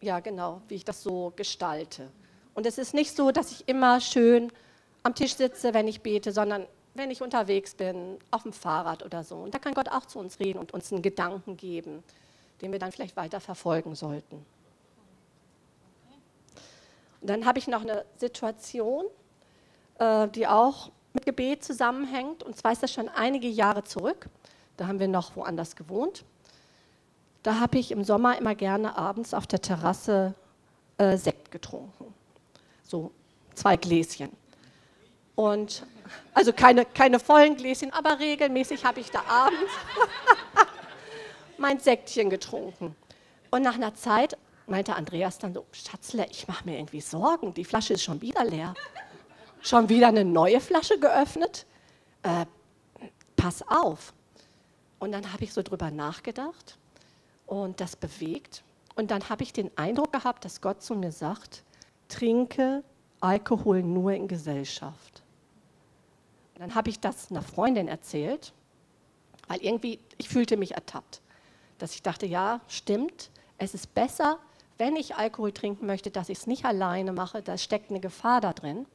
ja 0.00 0.20
genau, 0.20 0.62
wie 0.68 0.76
ich 0.76 0.84
das 0.84 1.02
so 1.02 1.32
gestalte. 1.36 2.08
Und 2.54 2.64
es 2.66 2.78
ist 2.78 2.94
nicht 2.94 3.14
so, 3.14 3.32
dass 3.32 3.50
ich 3.50 3.68
immer 3.68 4.00
schön 4.00 4.52
am 5.02 5.14
Tisch 5.14 5.34
sitze, 5.34 5.74
wenn 5.74 5.88
ich 5.88 6.00
bete, 6.00 6.32
sondern 6.32 6.66
wenn 6.94 7.10
ich 7.10 7.20
unterwegs 7.20 7.74
bin, 7.74 8.18
auf 8.30 8.44
dem 8.44 8.52
Fahrrad 8.52 9.04
oder 9.04 9.24
so. 9.24 9.36
Und 9.36 9.54
da 9.54 9.58
kann 9.58 9.74
Gott 9.74 9.88
auch 9.90 10.06
zu 10.06 10.18
uns 10.18 10.40
reden 10.40 10.58
und 10.58 10.72
uns 10.72 10.92
einen 10.92 11.02
Gedanken 11.02 11.56
geben, 11.56 12.02
den 12.62 12.72
wir 12.72 12.78
dann 12.78 12.92
vielleicht 12.92 13.16
weiter 13.16 13.40
verfolgen 13.40 13.94
sollten. 13.94 14.44
Dann 17.26 17.44
habe 17.44 17.58
ich 17.58 17.68
noch 17.68 17.82
eine 17.82 18.04
Situation, 18.16 19.04
äh, 19.98 20.28
die 20.28 20.46
auch 20.46 20.90
mit 21.12 21.26
Gebet 21.26 21.64
zusammenhängt. 21.64 22.42
Und 22.42 22.56
zwar 22.56 22.72
ist 22.72 22.82
das 22.82 22.92
schon 22.92 23.08
einige 23.08 23.48
Jahre 23.48 23.84
zurück. 23.84 24.28
Da 24.76 24.86
haben 24.86 25.00
wir 25.00 25.08
noch 25.08 25.36
woanders 25.36 25.76
gewohnt 25.76 26.24
da 27.46 27.60
habe 27.60 27.78
ich 27.78 27.92
im 27.92 28.02
Sommer 28.02 28.36
immer 28.36 28.56
gerne 28.56 28.98
abends 28.98 29.32
auf 29.32 29.46
der 29.46 29.62
Terrasse 29.62 30.34
äh, 30.98 31.16
Sekt 31.16 31.52
getrunken. 31.52 32.12
So 32.82 33.12
zwei 33.54 33.76
Gläschen. 33.76 34.30
Und 35.36 35.86
also 36.34 36.52
keine, 36.52 36.84
keine 36.84 37.20
vollen 37.20 37.56
Gläschen, 37.56 37.92
aber 37.92 38.18
regelmäßig 38.18 38.84
habe 38.84 38.98
ich 38.98 39.12
da 39.12 39.22
abends 39.28 39.70
mein 41.58 41.78
Sektchen 41.78 42.30
getrunken. 42.30 42.96
Und 43.52 43.62
nach 43.62 43.76
einer 43.76 43.94
Zeit 43.94 44.36
meinte 44.66 44.94
Andreas 44.94 45.38
dann 45.38 45.54
so, 45.54 45.66
Schatzle, 45.72 46.26
ich 46.30 46.48
mache 46.48 46.64
mir 46.64 46.78
irgendwie 46.78 47.00
Sorgen, 47.00 47.54
die 47.54 47.64
Flasche 47.64 47.94
ist 47.94 48.02
schon 48.02 48.20
wieder 48.20 48.44
leer. 48.44 48.74
Schon 49.60 49.88
wieder 49.88 50.08
eine 50.08 50.24
neue 50.24 50.60
Flasche 50.60 50.98
geöffnet? 50.98 51.66
Äh, 52.22 52.46
pass 53.36 53.62
auf. 53.66 54.12
Und 54.98 55.12
dann 55.12 55.32
habe 55.32 55.44
ich 55.44 55.52
so 55.52 55.62
drüber 55.62 55.90
nachgedacht 55.90 56.78
und 57.46 57.80
das 57.80 57.96
bewegt. 57.96 58.62
Und 58.94 59.10
dann 59.10 59.28
habe 59.28 59.42
ich 59.42 59.52
den 59.52 59.70
Eindruck 59.76 60.12
gehabt, 60.12 60.44
dass 60.44 60.60
Gott 60.60 60.82
zu 60.82 60.94
mir 60.94 61.12
sagt, 61.12 61.62
trinke 62.08 62.82
Alkohol 63.20 63.82
nur 63.82 64.12
in 64.12 64.28
Gesellschaft. 64.28 65.22
Und 66.54 66.60
dann 66.60 66.74
habe 66.74 66.90
ich 66.90 67.00
das 67.00 67.30
einer 67.30 67.42
Freundin 67.42 67.88
erzählt, 67.88 68.52
weil 69.48 69.58
irgendwie, 69.62 70.00
ich 70.16 70.28
fühlte 70.28 70.56
mich 70.56 70.74
ertappt, 70.74 71.20
dass 71.78 71.94
ich 71.94 72.02
dachte, 72.02 72.26
ja, 72.26 72.60
stimmt, 72.68 73.30
es 73.58 73.74
ist 73.74 73.94
besser, 73.94 74.38
wenn 74.78 74.96
ich 74.96 75.16
Alkohol 75.16 75.52
trinken 75.52 75.86
möchte, 75.86 76.10
dass 76.10 76.28
ich 76.28 76.38
es 76.38 76.46
nicht 76.46 76.64
alleine 76.64 77.12
mache, 77.12 77.42
da 77.42 77.56
steckt 77.56 77.90
eine 77.90 78.00
Gefahr 78.00 78.40
da 78.40 78.52
drin. 78.52 78.86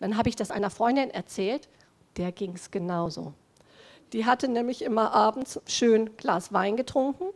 Dann 0.00 0.16
habe 0.16 0.28
ich 0.28 0.36
das 0.36 0.50
einer 0.50 0.70
Freundin 0.70 1.10
erzählt, 1.10 1.68
der 2.16 2.32
ging 2.32 2.54
es 2.54 2.70
genauso. 2.70 3.34
Die 4.12 4.24
hatte 4.24 4.48
nämlich 4.48 4.82
immer 4.82 5.12
abends 5.12 5.60
schön 5.66 6.16
Glas 6.16 6.52
Wein 6.52 6.76
getrunken 6.76 7.26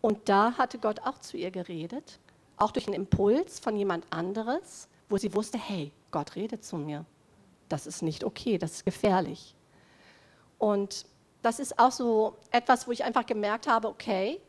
und 0.00 0.28
da 0.28 0.52
hatte 0.56 0.78
Gott 0.78 1.00
auch 1.00 1.18
zu 1.18 1.36
ihr 1.36 1.50
geredet, 1.50 2.18
auch 2.56 2.70
durch 2.70 2.86
einen 2.86 2.96
Impuls 2.96 3.58
von 3.58 3.76
jemand 3.76 4.06
anderes, 4.10 4.88
wo 5.08 5.16
sie 5.16 5.34
wusste, 5.34 5.58
hey, 5.58 5.92
Gott 6.10 6.34
redet 6.34 6.64
zu 6.64 6.76
mir. 6.76 7.04
Das 7.68 7.86
ist 7.86 8.02
nicht 8.02 8.24
okay, 8.24 8.58
das 8.58 8.72
ist 8.72 8.84
gefährlich. 8.84 9.54
Und 10.58 11.06
das 11.42 11.60
ist 11.60 11.78
auch 11.78 11.92
so 11.92 12.36
etwas, 12.50 12.88
wo 12.88 12.92
ich 12.92 13.04
einfach 13.04 13.26
gemerkt 13.26 13.68
habe, 13.68 13.88
okay, 13.88 14.40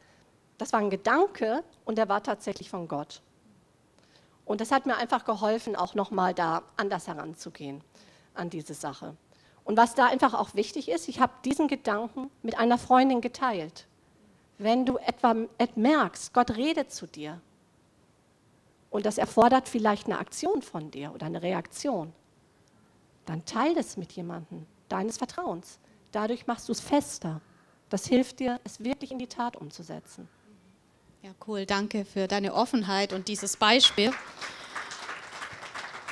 das 0.60 0.74
war 0.74 0.80
ein 0.80 0.92
Gedanke 0.92 1.64
und 1.86 1.98
der 1.98 2.08
war 2.08 2.22
tatsächlich 2.22 2.70
von 2.70 2.88
Gott. 2.88 3.24
Und 4.46 4.62
das 4.62 4.72
hat 4.72 4.86
mir 4.86 4.98
einfach 4.98 5.26
geholfen, 5.26 5.76
auch 5.76 5.96
nochmal 5.96 6.36
da 6.36 6.62
anders 6.78 7.08
heranzugehen 7.08 7.82
an 8.36 8.52
diese 8.52 8.76
Sache. 8.76 9.16
Und 9.64 9.78
was 9.78 9.96
da 9.96 10.06
einfach 10.06 10.36
auch 10.36 10.54
wichtig 10.54 10.90
ist, 10.90 11.08
ich 11.08 11.20
habe 11.20 11.34
diesen 11.44 11.68
Gedanken 11.68 12.30
mit 12.44 12.60
einer 12.60 12.78
Freundin 12.78 13.22
geteilt 13.22 13.88
wenn 14.60 14.86
du 14.86 14.98
etwa 14.98 15.36
merkst, 15.76 16.34
Gott 16.34 16.52
redet 16.52 16.92
zu 16.92 17.08
dir 17.08 17.42
und 18.92 19.06
das 19.06 19.18
erfordert 19.18 19.68
vielleicht 19.68 20.06
eine 20.06 20.20
Aktion 20.20 20.62
von 20.62 20.92
dir 20.92 21.14
oder 21.14 21.26
eine 21.26 21.42
Reaktion, 21.42 22.14
dann 23.26 23.46
teile 23.46 23.80
es 23.80 23.96
mit 23.96 24.12
jemandem 24.12 24.68
deines 24.90 25.18
Vertrauens. 25.18 25.80
Dadurch 26.12 26.46
machst 26.46 26.68
du 26.68 26.74
es 26.74 26.82
fester. 26.82 27.42
Das 27.90 28.06
hilft 28.06 28.40
dir, 28.40 28.60
es 28.64 28.84
wirklich 28.84 29.12
in 29.12 29.20
die 29.20 29.28
Tat 29.28 29.56
umzusetzen. 29.56 30.28
Ja, 31.22 31.32
cool. 31.48 31.66
Danke 31.66 32.06
für 32.06 32.28
deine 32.28 32.54
Offenheit 32.54 33.12
und 33.12 33.28
dieses 33.28 33.58
Beispiel. 33.58 34.12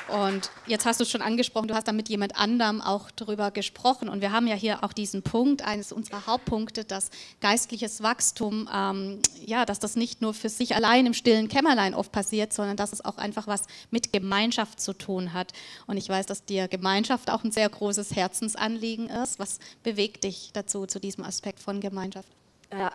Und 0.07 0.51
jetzt 0.67 0.85
hast 0.85 0.99
du 0.99 1.03
es 1.03 1.09
schon 1.09 1.21
angesprochen, 1.21 1.67
du 1.67 1.75
hast 1.75 1.87
da 1.87 1.91
mit 1.91 2.07
jemand 2.07 2.37
anderem 2.37 2.81
auch 2.81 3.11
darüber 3.11 3.51
gesprochen. 3.51 4.07
Und 4.07 4.21
wir 4.21 4.31
haben 4.31 4.47
ja 4.47 4.55
hier 4.55 4.83
auch 4.83 4.93
diesen 4.93 5.21
Punkt, 5.21 5.63
eines 5.63 5.91
unserer 5.91 6.27
Hauptpunkte, 6.27 6.85
dass 6.85 7.09
geistliches 7.41 8.01
Wachstum, 8.01 8.69
ähm, 8.73 9.21
ja, 9.45 9.65
dass 9.65 9.79
das 9.79 9.95
nicht 9.95 10.21
nur 10.21 10.33
für 10.33 10.49
sich 10.49 10.75
allein 10.75 11.05
im 11.05 11.13
stillen 11.13 11.49
Kämmerlein 11.49 11.93
oft 11.93 12.11
passiert, 12.11 12.53
sondern 12.53 12.77
dass 12.77 12.93
es 12.93 13.03
auch 13.03 13.17
einfach 13.17 13.47
was 13.47 13.63
mit 13.91 14.13
Gemeinschaft 14.13 14.79
zu 14.79 14.93
tun 14.93 15.33
hat. 15.33 15.51
Und 15.87 15.97
ich 15.97 16.07
weiß, 16.07 16.25
dass 16.25 16.45
dir 16.45 16.67
Gemeinschaft 16.67 17.29
auch 17.29 17.43
ein 17.43 17.51
sehr 17.51 17.67
großes 17.67 18.15
Herzensanliegen 18.15 19.09
ist. 19.09 19.39
Was 19.39 19.59
bewegt 19.83 20.23
dich 20.23 20.51
dazu, 20.53 20.85
zu 20.85 20.99
diesem 20.99 21.25
Aspekt 21.25 21.59
von 21.59 21.81
Gemeinschaft? 21.81 22.29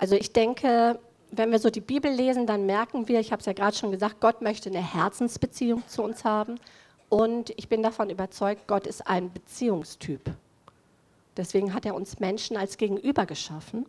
Also 0.00 0.16
ich 0.16 0.32
denke, 0.32 0.98
wenn 1.32 1.50
wir 1.50 1.58
so 1.58 1.70
die 1.70 1.80
Bibel 1.80 2.12
lesen, 2.12 2.46
dann 2.46 2.66
merken 2.66 3.08
wir, 3.08 3.18
ich 3.18 3.32
habe 3.32 3.40
es 3.40 3.46
ja 3.46 3.54
gerade 3.54 3.74
schon 3.74 3.90
gesagt, 3.90 4.20
Gott 4.20 4.42
möchte 4.42 4.68
eine 4.68 4.82
Herzensbeziehung 4.82 5.82
zu 5.88 6.02
uns 6.02 6.24
haben. 6.24 6.60
Und 7.08 7.50
ich 7.56 7.68
bin 7.68 7.82
davon 7.82 8.10
überzeugt, 8.10 8.66
Gott 8.66 8.86
ist 8.86 9.06
ein 9.06 9.32
Beziehungstyp. 9.32 10.30
Deswegen 11.36 11.72
hat 11.72 11.86
er 11.86 11.94
uns 11.94 12.20
Menschen 12.20 12.58
als 12.58 12.76
Gegenüber 12.76 13.24
geschaffen. 13.24 13.86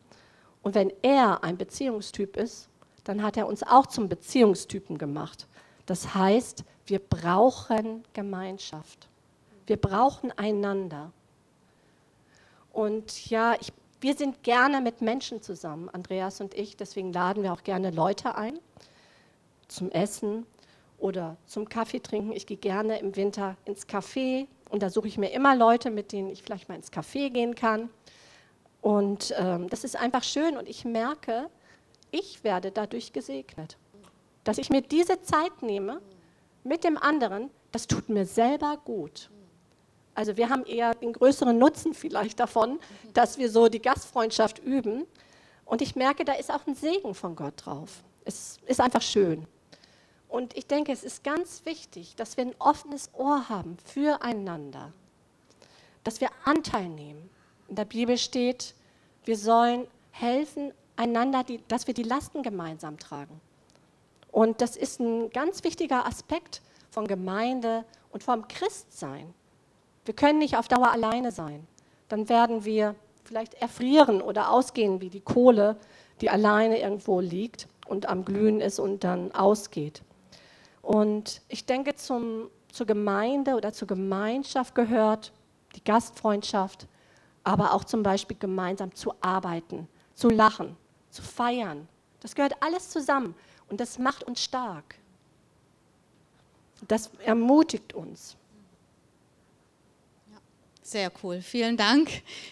Und 0.61 0.73
wenn 0.73 0.93
er 1.01 1.43
ein 1.43 1.57
Beziehungstyp 1.57 2.37
ist, 2.37 2.69
dann 3.03 3.21
hat 3.21 3.35
er 3.35 3.47
uns 3.47 3.61
auch 3.61 3.87
zum 3.87 4.07
Beziehungstypen 4.07 4.97
gemacht. 4.97 5.45
Das 5.85 6.15
heißt, 6.15 6.63
wir 6.85 6.99
brauchen 6.99 8.05
Gemeinschaft. 8.13 9.09
Wir 9.67 9.77
brauchen 9.77 10.31
einander. 10.37 11.11
Und 12.71 13.29
ja, 13.29 13.55
ich, 13.59 13.73
wir 14.03 14.15
sind 14.15 14.43
gerne 14.43 14.81
mit 14.81 15.01
Menschen 15.01 15.41
zusammen, 15.41 15.89
Andreas 15.89 16.41
und 16.41 16.53
ich. 16.53 16.75
Deswegen 16.75 17.13
laden 17.13 17.41
wir 17.41 17.53
auch 17.53 17.63
gerne 17.63 17.89
Leute 17.89 18.35
ein 18.35 18.59
zum 19.69 19.89
Essen 19.91 20.45
oder 20.97 21.37
zum 21.45 21.69
Kaffee 21.69 22.01
trinken. 22.01 22.33
Ich 22.33 22.45
gehe 22.45 22.57
gerne 22.57 22.99
im 22.99 23.15
Winter 23.15 23.55
ins 23.63 23.87
Café 23.87 24.47
und 24.69 24.83
da 24.83 24.89
suche 24.89 25.07
ich 25.07 25.17
mir 25.17 25.31
immer 25.31 25.55
Leute, 25.55 25.89
mit 25.89 26.11
denen 26.11 26.29
ich 26.29 26.43
vielleicht 26.43 26.67
mal 26.67 26.75
ins 26.75 26.91
Café 26.91 27.29
gehen 27.29 27.55
kann. 27.55 27.89
Und 28.81 29.33
ähm, 29.37 29.69
das 29.69 29.85
ist 29.85 29.95
einfach 29.95 30.23
schön 30.23 30.57
und 30.57 30.67
ich 30.67 30.83
merke, 30.83 31.49
ich 32.11 32.43
werde 32.43 32.71
dadurch 32.71 33.13
gesegnet. 33.13 33.77
Dass 34.43 34.57
ich 34.57 34.69
mir 34.69 34.81
diese 34.81 35.21
Zeit 35.21 35.61
nehme 35.61 36.01
mit 36.65 36.83
dem 36.83 36.97
anderen, 36.97 37.49
das 37.71 37.87
tut 37.87 38.09
mir 38.09 38.25
selber 38.25 38.77
gut. 38.83 39.29
Also 40.15 40.37
wir 40.37 40.49
haben 40.49 40.65
eher 40.65 40.93
den 40.93 41.13
größeren 41.13 41.57
Nutzen 41.57 41.93
vielleicht 41.93 42.39
davon, 42.39 42.79
dass 43.13 43.37
wir 43.37 43.49
so 43.49 43.67
die 43.67 43.81
Gastfreundschaft 43.81 44.59
üben. 44.59 45.05
Und 45.65 45.81
ich 45.81 45.95
merke, 45.95 46.23
da 46.23 46.33
ist 46.33 46.51
auch 46.51 46.67
ein 46.67 46.75
Segen 46.75 47.15
von 47.15 47.35
Gott 47.35 47.53
drauf. 47.57 48.03
Es 48.25 48.57
ist 48.67 48.79
einfach 48.79 49.01
schön. 49.01 49.47
Und 50.29 50.55
ich 50.57 50.65
denke, 50.67 50.91
es 50.91 51.03
ist 51.03 51.23
ganz 51.23 51.65
wichtig, 51.65 52.15
dass 52.15 52.37
wir 52.37 52.45
ein 52.45 52.55
offenes 52.59 53.09
Ohr 53.13 53.49
haben 53.49 53.77
füreinander, 53.85 54.91
dass 56.03 56.21
wir 56.21 56.29
Anteil 56.43 56.89
nehmen. 56.89 57.29
In 57.67 57.75
der 57.75 57.85
Bibel 57.85 58.17
steht, 58.17 58.73
wir 59.25 59.37
sollen 59.37 59.87
helfen 60.11 60.73
einander, 60.95 61.43
die, 61.43 61.61
dass 61.67 61.87
wir 61.87 61.93
die 61.93 62.03
Lasten 62.03 62.43
gemeinsam 62.43 62.97
tragen. 62.97 63.39
Und 64.31 64.61
das 64.61 64.75
ist 64.75 64.99
ein 64.99 65.29
ganz 65.29 65.63
wichtiger 65.63 66.05
Aspekt 66.05 66.61
von 66.89 67.07
Gemeinde 67.07 67.85
und 68.11 68.23
vom 68.23 68.47
Christsein. 68.47 69.33
Wir 70.05 70.13
können 70.13 70.39
nicht 70.39 70.57
auf 70.57 70.67
Dauer 70.67 70.91
alleine 70.91 71.31
sein. 71.31 71.65
Dann 72.09 72.29
werden 72.29 72.65
wir 72.65 72.95
vielleicht 73.23 73.53
erfrieren 73.55 74.21
oder 74.21 74.51
ausgehen 74.51 75.01
wie 75.01 75.09
die 75.09 75.21
Kohle, 75.21 75.77
die 76.21 76.29
alleine 76.29 76.79
irgendwo 76.79 77.19
liegt 77.19 77.67
und 77.87 78.07
am 78.07 78.25
Glühen 78.25 78.61
ist 78.61 78.79
und 78.79 79.03
dann 79.03 79.31
ausgeht. 79.33 80.03
Und 80.81 81.41
ich 81.47 81.65
denke, 81.65 81.95
zum, 81.95 82.49
zur 82.71 82.85
Gemeinde 82.85 83.55
oder 83.55 83.71
zur 83.71 83.87
Gemeinschaft 83.87 84.75
gehört 84.75 85.31
die 85.75 85.83
Gastfreundschaft, 85.83 86.87
aber 87.43 87.73
auch 87.73 87.85
zum 87.85 88.03
Beispiel 88.03 88.37
gemeinsam 88.37 88.93
zu 88.93 89.13
arbeiten, 89.21 89.87
zu 90.13 90.29
lachen, 90.29 90.75
zu 91.09 91.21
feiern. 91.21 91.87
Das 92.19 92.35
gehört 92.35 92.61
alles 92.61 92.89
zusammen 92.89 93.35
und 93.69 93.79
das 93.79 93.97
macht 93.97 94.23
uns 94.23 94.41
stark. 94.41 94.95
Das 96.87 97.09
ermutigt 97.25 97.93
uns. 97.93 98.35
Sehr 100.83 101.09
cool. 101.23 101.39
Vielen 101.41 101.77
Dank 101.77 102.09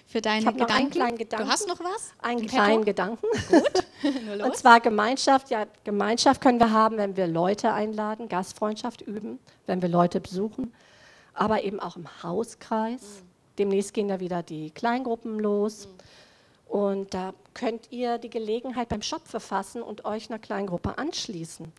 für 0.08 0.22
deinen 0.22 0.40
ich 0.40 0.46
Gedanken. 0.46 0.70
Noch 0.70 0.76
einen 0.76 0.90
kleinen 0.90 1.18
Gedanken. 1.18 1.46
Du 1.46 1.52
hast 1.52 1.68
noch 1.68 1.80
was? 1.82 2.14
Einen 2.20 2.48
kleinen 2.48 2.86
Gedanken. 2.86 3.28
Gut. 3.50 4.42
Und 4.44 4.56
zwar 4.56 4.80
Gemeinschaft. 4.80 5.50
Ja, 5.50 5.68
Gemeinschaft 5.84 6.40
können 6.40 6.58
wir 6.58 6.72
haben, 6.72 6.98
wenn 6.98 7.18
wir 7.18 7.28
Leute 7.28 7.74
einladen, 7.74 8.30
Gastfreundschaft 8.30 9.02
üben, 9.02 9.38
wenn 9.68 9.82
wir 9.82 9.90
Leute 9.90 10.22
besuchen, 10.22 10.74
aber 11.34 11.64
eben 11.64 11.82
auch 11.82 11.98
im 11.98 12.08
Hauskreis. 12.24 13.02
Mhm. 13.02 13.28
Demnächst 13.58 13.94
gehen 13.94 14.08
ja 14.08 14.22
wieder 14.22 14.44
die 14.44 14.72
Kleingruppen 14.72 15.38
los. 15.38 15.88
Mhm. 15.88 16.74
Und 16.74 17.14
da 17.14 17.34
könnt 17.54 17.92
ihr 17.92 18.18
die 18.18 18.30
Gelegenheit 18.30 18.88
beim 18.88 19.02
Shop 19.02 19.28
verfassen 19.28 19.82
und 19.82 20.06
euch 20.06 20.30
einer 20.30 20.40
Kleingruppe 20.40 20.98
anschließen. 20.98 21.74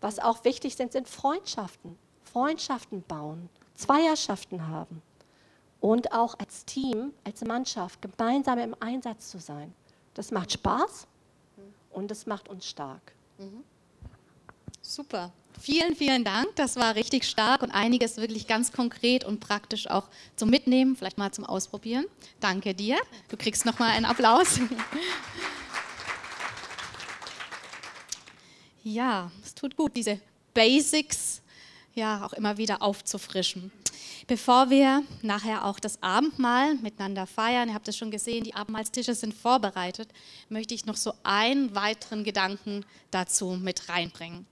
Was 0.00 0.18
auch 0.18 0.42
wichtig 0.44 0.74
sind, 0.74 0.92
sind 0.92 1.06
Freundschaften. 1.06 1.98
Freundschaften 2.24 3.02
bauen, 3.02 3.50
Zweierschaften 3.74 4.68
haben 4.68 5.02
und 5.80 6.12
auch 6.12 6.38
als 6.38 6.64
Team, 6.64 7.12
als 7.24 7.44
Mannschaft 7.44 8.00
gemeinsam 8.02 8.58
im 8.58 8.74
Einsatz 8.80 9.30
zu 9.30 9.38
sein. 9.38 9.74
Das 10.14 10.30
macht 10.30 10.52
Spaß 10.52 11.06
und 11.90 12.10
das 12.10 12.26
macht 12.26 12.48
uns 12.48 12.66
stark. 12.66 13.12
Mhm. 13.38 13.62
Super. 14.82 15.32
Vielen, 15.60 15.96
vielen 15.96 16.24
Dank. 16.24 16.54
Das 16.56 16.76
war 16.76 16.94
richtig 16.94 17.24
stark 17.24 17.62
und 17.62 17.70
einiges 17.70 18.16
wirklich 18.16 18.46
ganz 18.46 18.72
konkret 18.72 19.24
und 19.24 19.40
praktisch 19.40 19.88
auch 19.90 20.08
zum 20.36 20.50
Mitnehmen, 20.50 20.96
vielleicht 20.96 21.18
mal 21.18 21.32
zum 21.32 21.44
Ausprobieren. 21.44 22.06
Danke 22.40 22.74
dir. 22.74 22.96
Du 23.28 23.36
kriegst 23.36 23.66
nochmal 23.66 23.90
einen 23.90 24.06
Applaus. 24.06 24.60
Ja, 28.84 29.30
es 29.44 29.54
tut 29.54 29.76
gut, 29.76 29.96
diese 29.96 30.18
Basics 30.54 31.42
ja 31.94 32.24
auch 32.24 32.32
immer 32.32 32.56
wieder 32.56 32.80
aufzufrischen. 32.80 33.70
Bevor 34.28 34.68
wir 34.68 35.04
nachher 35.22 35.64
auch 35.64 35.80
das 35.80 36.02
Abendmahl 36.02 36.74
miteinander 36.74 37.26
feiern, 37.26 37.70
ihr 37.70 37.74
habt 37.74 37.88
es 37.88 37.96
schon 37.96 38.10
gesehen, 38.10 38.44
die 38.44 38.54
Abendmahlstische 38.54 39.14
sind 39.14 39.32
vorbereitet, 39.32 40.10
möchte 40.50 40.74
ich 40.74 40.84
noch 40.84 40.96
so 40.96 41.14
einen 41.22 41.74
weiteren 41.74 42.24
Gedanken 42.24 42.84
dazu 43.10 43.52
mit 43.52 43.88
reinbringen. 43.88 44.44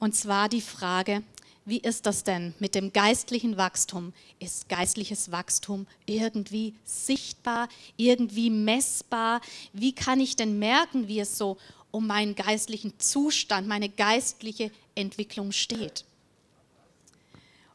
Und 0.00 0.16
zwar 0.16 0.48
die 0.48 0.60
Frage, 0.60 1.22
wie 1.64 1.78
ist 1.78 2.06
das 2.06 2.24
denn 2.24 2.54
mit 2.58 2.74
dem 2.74 2.92
geistlichen 2.92 3.56
Wachstum? 3.56 4.12
Ist 4.40 4.68
geistliches 4.68 5.30
Wachstum 5.30 5.86
irgendwie 6.06 6.74
sichtbar, 6.84 7.68
irgendwie 7.96 8.50
messbar? 8.50 9.40
Wie 9.72 9.94
kann 9.94 10.18
ich 10.18 10.34
denn 10.34 10.58
merken, 10.58 11.06
wie 11.06 11.20
es 11.20 11.38
so 11.38 11.56
um 11.92 12.08
meinen 12.08 12.34
geistlichen 12.34 12.98
Zustand, 12.98 13.68
meine 13.68 13.88
geistliche 13.88 14.72
Entwicklung 14.96 15.52
steht? 15.52 16.04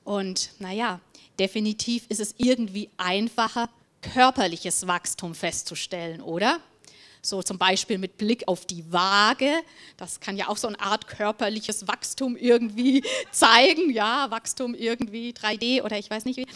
Und 0.04 0.49
naja, 0.60 0.99
definitiv 1.39 2.06
ist 2.10 2.19
es 2.19 2.36
irgendwie 2.38 2.89
einfacher, 2.97 3.69
körperliches 4.02 4.88
Wachstum 4.88 5.36
festzustellen, 5.36 6.21
oder? 6.21 6.60
So 7.21 7.43
zum 7.43 7.58
Beispiel 7.58 7.97
mit 7.97 8.17
Blick 8.17 8.47
auf 8.47 8.65
die 8.65 8.91
Waage. 8.91 9.51
Das 9.97 10.19
kann 10.19 10.38
ja 10.38 10.47
auch 10.47 10.58
so 10.58 10.67
eine 10.67 10.79
Art 10.79 11.08
körperliches 11.08 11.88
Wachstum 11.88 12.38
irgendwie 12.38 13.03
zeigen. 13.32 13.91
Ja, 13.91 14.32
Wachstum 14.32 14.73
irgendwie 14.73 15.32
3D 15.32 15.84
oder 15.84 15.97
ich 15.97 16.10
weiß 16.10 16.25
nicht 16.25 16.38
wie. 16.38 16.47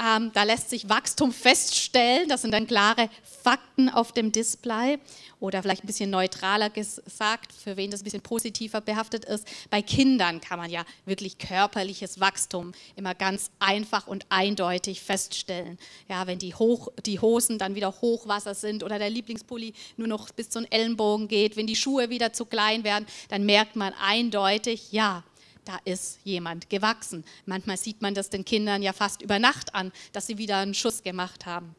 Ähm, 0.00 0.30
da 0.34 0.42
lässt 0.42 0.70
sich 0.70 0.88
Wachstum 0.88 1.32
feststellen. 1.32 2.28
Das 2.28 2.42
sind 2.42 2.52
dann 2.52 2.66
klare 2.66 3.08
Fakten 3.42 3.88
auf 3.88 4.12
dem 4.12 4.32
Display 4.32 4.98
oder 5.42 5.60
vielleicht 5.60 5.82
ein 5.82 5.88
bisschen 5.88 6.10
neutraler 6.10 6.70
gesagt, 6.70 7.52
für 7.52 7.76
wen 7.76 7.90
das 7.90 8.02
ein 8.02 8.04
bisschen 8.04 8.22
positiver 8.22 8.80
behaftet 8.80 9.24
ist. 9.24 9.46
Bei 9.70 9.82
Kindern 9.82 10.40
kann 10.40 10.58
man 10.58 10.70
ja 10.70 10.84
wirklich 11.04 11.36
körperliches 11.38 12.20
Wachstum 12.20 12.72
immer 12.94 13.14
ganz 13.16 13.50
einfach 13.58 14.06
und 14.06 14.24
eindeutig 14.28 15.00
feststellen. 15.00 15.78
Ja, 16.08 16.28
wenn 16.28 16.38
die, 16.38 16.54
Hoch, 16.54 16.88
die 17.04 17.18
Hosen 17.18 17.58
dann 17.58 17.74
wieder 17.74 17.92
Hochwasser 18.00 18.54
sind 18.54 18.84
oder 18.84 19.00
der 19.00 19.10
Lieblingspulli 19.10 19.74
nur 20.02 20.18
noch 20.18 20.30
bis 20.30 20.50
zum 20.50 20.66
Ellenbogen 20.70 21.28
geht, 21.28 21.56
wenn 21.56 21.66
die 21.66 21.76
Schuhe 21.76 22.10
wieder 22.10 22.32
zu 22.32 22.44
klein 22.44 22.84
werden, 22.84 23.06
dann 23.28 23.44
merkt 23.44 23.76
man 23.76 23.94
eindeutig, 23.94 24.92
ja, 24.92 25.24
da 25.64 25.78
ist 25.84 26.18
jemand 26.24 26.68
gewachsen. 26.70 27.24
Manchmal 27.46 27.76
sieht 27.76 28.02
man 28.02 28.14
das 28.14 28.30
den 28.30 28.44
Kindern 28.44 28.82
ja 28.82 28.92
fast 28.92 29.22
über 29.22 29.38
Nacht 29.38 29.74
an, 29.74 29.92
dass 30.12 30.26
sie 30.26 30.38
wieder 30.38 30.58
einen 30.58 30.74
Schuss 30.74 31.02
gemacht 31.02 31.46
haben. 31.46 31.74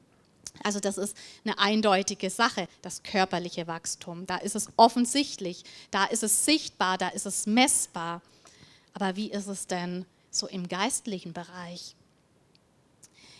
Also 0.63 0.79
das 0.79 0.97
ist 0.97 1.17
eine 1.43 1.57
eindeutige 1.57 2.29
Sache, 2.29 2.67
das 2.81 3.03
körperliche 3.03 3.67
Wachstum. 3.67 4.25
Da 4.25 4.37
ist 4.37 4.55
es 4.55 4.69
offensichtlich, 4.77 5.63
da 5.91 6.05
ist 6.05 6.23
es 6.23 6.45
sichtbar, 6.45 6.97
da 6.97 7.09
ist 7.09 7.25
es 7.25 7.45
messbar. 7.45 8.21
Aber 8.93 9.15
wie 9.15 9.31
ist 9.31 9.47
es 9.47 9.67
denn 9.67 10.05
so 10.29 10.47
im 10.47 10.69
geistlichen 10.69 11.33
Bereich? 11.33 11.95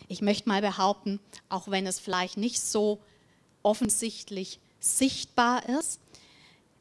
Ich 0.10 0.22
möchte 0.22 0.50
mal 0.50 0.62
behaupten, 0.62 1.20
auch 1.48 1.70
wenn 1.70 1.88
es 1.88 2.00
vielleicht 2.00 2.36
nicht 2.36 2.60
so 2.60 3.00
offensichtlich 3.62 4.60
sichtbar 4.84 5.68
ist, 5.70 6.00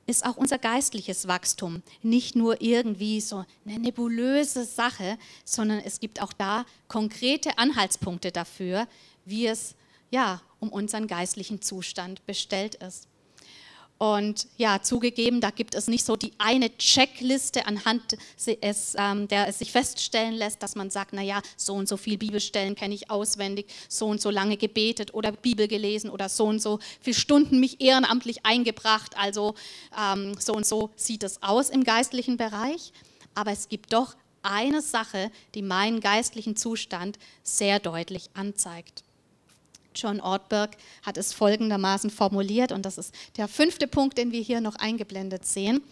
ist 0.06 0.26
auch 0.26 0.36
unser 0.36 0.58
geistliches 0.58 1.28
Wachstum 1.28 1.82
nicht 2.02 2.34
nur 2.34 2.60
irgendwie 2.60 3.20
so 3.20 3.44
eine 3.64 3.78
nebulöse 3.78 4.64
Sache, 4.64 5.16
sondern 5.44 5.78
es 5.78 6.00
gibt 6.00 6.20
auch 6.20 6.32
da 6.32 6.66
konkrete 6.88 7.56
Anhaltspunkte 7.58 8.32
dafür, 8.32 8.88
wie 9.24 9.46
es 9.46 9.76
ja, 10.10 10.42
um 10.60 10.68
unseren 10.68 11.06
geistlichen 11.06 11.62
Zustand 11.62 12.24
bestellt 12.26 12.74
ist. 12.76 13.08
Und 14.02 14.48
ja, 14.56 14.82
zugegeben, 14.82 15.40
da 15.40 15.50
gibt 15.50 15.76
es 15.76 15.86
nicht 15.86 16.04
so 16.04 16.16
die 16.16 16.32
eine 16.36 16.76
Checkliste, 16.76 17.66
anhand 17.66 18.16
es, 18.60 18.96
ähm, 18.98 19.28
der 19.28 19.46
es 19.46 19.60
sich 19.60 19.70
feststellen 19.70 20.34
lässt, 20.34 20.60
dass 20.60 20.74
man 20.74 20.90
sagt, 20.90 21.12
naja, 21.12 21.40
so 21.56 21.74
und 21.74 21.88
so 21.88 21.96
viele 21.96 22.18
Bibelstellen 22.18 22.74
kenne 22.74 22.96
ich 22.96 23.12
auswendig, 23.12 23.66
so 23.88 24.08
und 24.08 24.20
so 24.20 24.30
lange 24.30 24.56
gebetet 24.56 25.14
oder 25.14 25.30
Bibel 25.30 25.68
gelesen 25.68 26.10
oder 26.10 26.28
so 26.28 26.46
und 26.46 26.60
so 26.60 26.80
viele 27.00 27.14
Stunden 27.14 27.60
mich 27.60 27.80
ehrenamtlich 27.80 28.44
eingebracht. 28.44 29.16
Also 29.16 29.54
ähm, 29.96 30.34
so 30.36 30.54
und 30.54 30.66
so 30.66 30.90
sieht 30.96 31.22
es 31.22 31.40
aus 31.40 31.70
im 31.70 31.84
geistlichen 31.84 32.36
Bereich. 32.36 32.92
Aber 33.36 33.52
es 33.52 33.68
gibt 33.68 33.92
doch 33.92 34.16
eine 34.42 34.82
Sache, 34.82 35.30
die 35.54 35.62
meinen 35.62 36.00
geistlichen 36.00 36.56
Zustand 36.56 37.20
sehr 37.44 37.78
deutlich 37.78 38.30
anzeigt. 38.34 39.04
John 39.94 40.20
Ortberg 40.20 40.76
hat 41.02 41.16
es 41.16 41.32
folgendermaßen 41.32 42.10
formuliert, 42.10 42.72
und 42.72 42.82
das 42.86 42.98
ist 42.98 43.14
der 43.36 43.48
fünfte 43.48 43.86
Punkt, 43.86 44.18
den 44.18 44.32
wir 44.32 44.42
hier 44.42 44.60
noch 44.60 44.76
eingeblendet 44.76 45.44
sehen. 45.44 45.82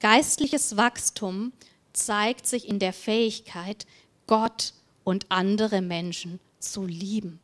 Geistliches 0.00 0.76
Wachstum 0.76 1.52
zeigt 1.92 2.46
sich 2.46 2.68
in 2.68 2.78
der 2.78 2.92
Fähigkeit, 2.92 3.86
Gott 4.26 4.74
und 5.04 5.26
andere 5.30 5.80
Menschen 5.80 6.40
zu 6.58 6.86
lieben. 6.86 7.40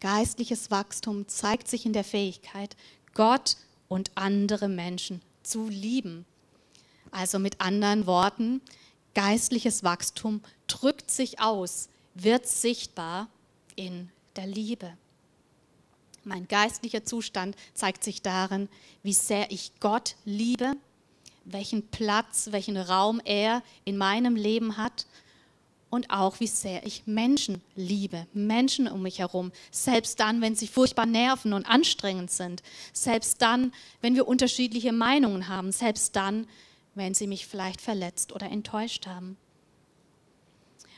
Geistliches 0.00 0.70
Wachstum 0.70 1.28
zeigt 1.28 1.68
sich 1.68 1.86
in 1.86 1.92
der 1.92 2.04
Fähigkeit, 2.04 2.76
Gott 3.14 3.56
und 3.88 4.10
andere 4.16 4.68
Menschen 4.68 5.22
zu 5.42 5.68
lieben. 5.68 6.24
Also 7.10 7.38
mit 7.38 7.60
anderen 7.60 8.06
Worten, 8.06 8.60
geistliches 9.14 9.84
Wachstum 9.84 10.40
drückt 10.66 11.10
sich 11.10 11.40
aus, 11.40 11.88
wird 12.14 12.46
sichtbar 12.46 13.28
in 13.76 14.10
der 14.36 14.46
Liebe. 14.46 14.96
Mein 16.24 16.46
geistlicher 16.46 17.04
Zustand 17.04 17.56
zeigt 17.74 18.04
sich 18.04 18.22
darin, 18.22 18.68
wie 19.02 19.12
sehr 19.12 19.50
ich 19.50 19.72
Gott 19.80 20.14
liebe, 20.24 20.74
welchen 21.44 21.88
Platz, 21.88 22.48
welchen 22.52 22.76
Raum 22.76 23.20
er 23.24 23.62
in 23.84 23.96
meinem 23.96 24.36
Leben 24.36 24.76
hat 24.76 25.06
und 25.90 26.10
auch 26.10 26.40
wie 26.40 26.46
sehr 26.46 26.86
ich 26.86 27.06
Menschen 27.06 27.60
liebe, 27.74 28.26
Menschen 28.32 28.88
um 28.88 29.02
mich 29.02 29.18
herum, 29.18 29.52
selbst 29.70 30.20
dann, 30.20 30.40
wenn 30.40 30.54
sie 30.54 30.68
furchtbar 30.68 31.06
nerven 31.06 31.52
und 31.52 31.66
anstrengend 31.66 32.30
sind, 32.30 32.62
selbst 32.92 33.42
dann, 33.42 33.72
wenn 34.00 34.14
wir 34.14 34.28
unterschiedliche 34.28 34.92
Meinungen 34.92 35.48
haben, 35.48 35.72
selbst 35.72 36.16
dann, 36.16 36.46
wenn 36.94 37.14
sie 37.14 37.26
mich 37.26 37.46
vielleicht 37.46 37.80
verletzt 37.80 38.32
oder 38.32 38.46
enttäuscht 38.50 39.06
haben. 39.06 39.36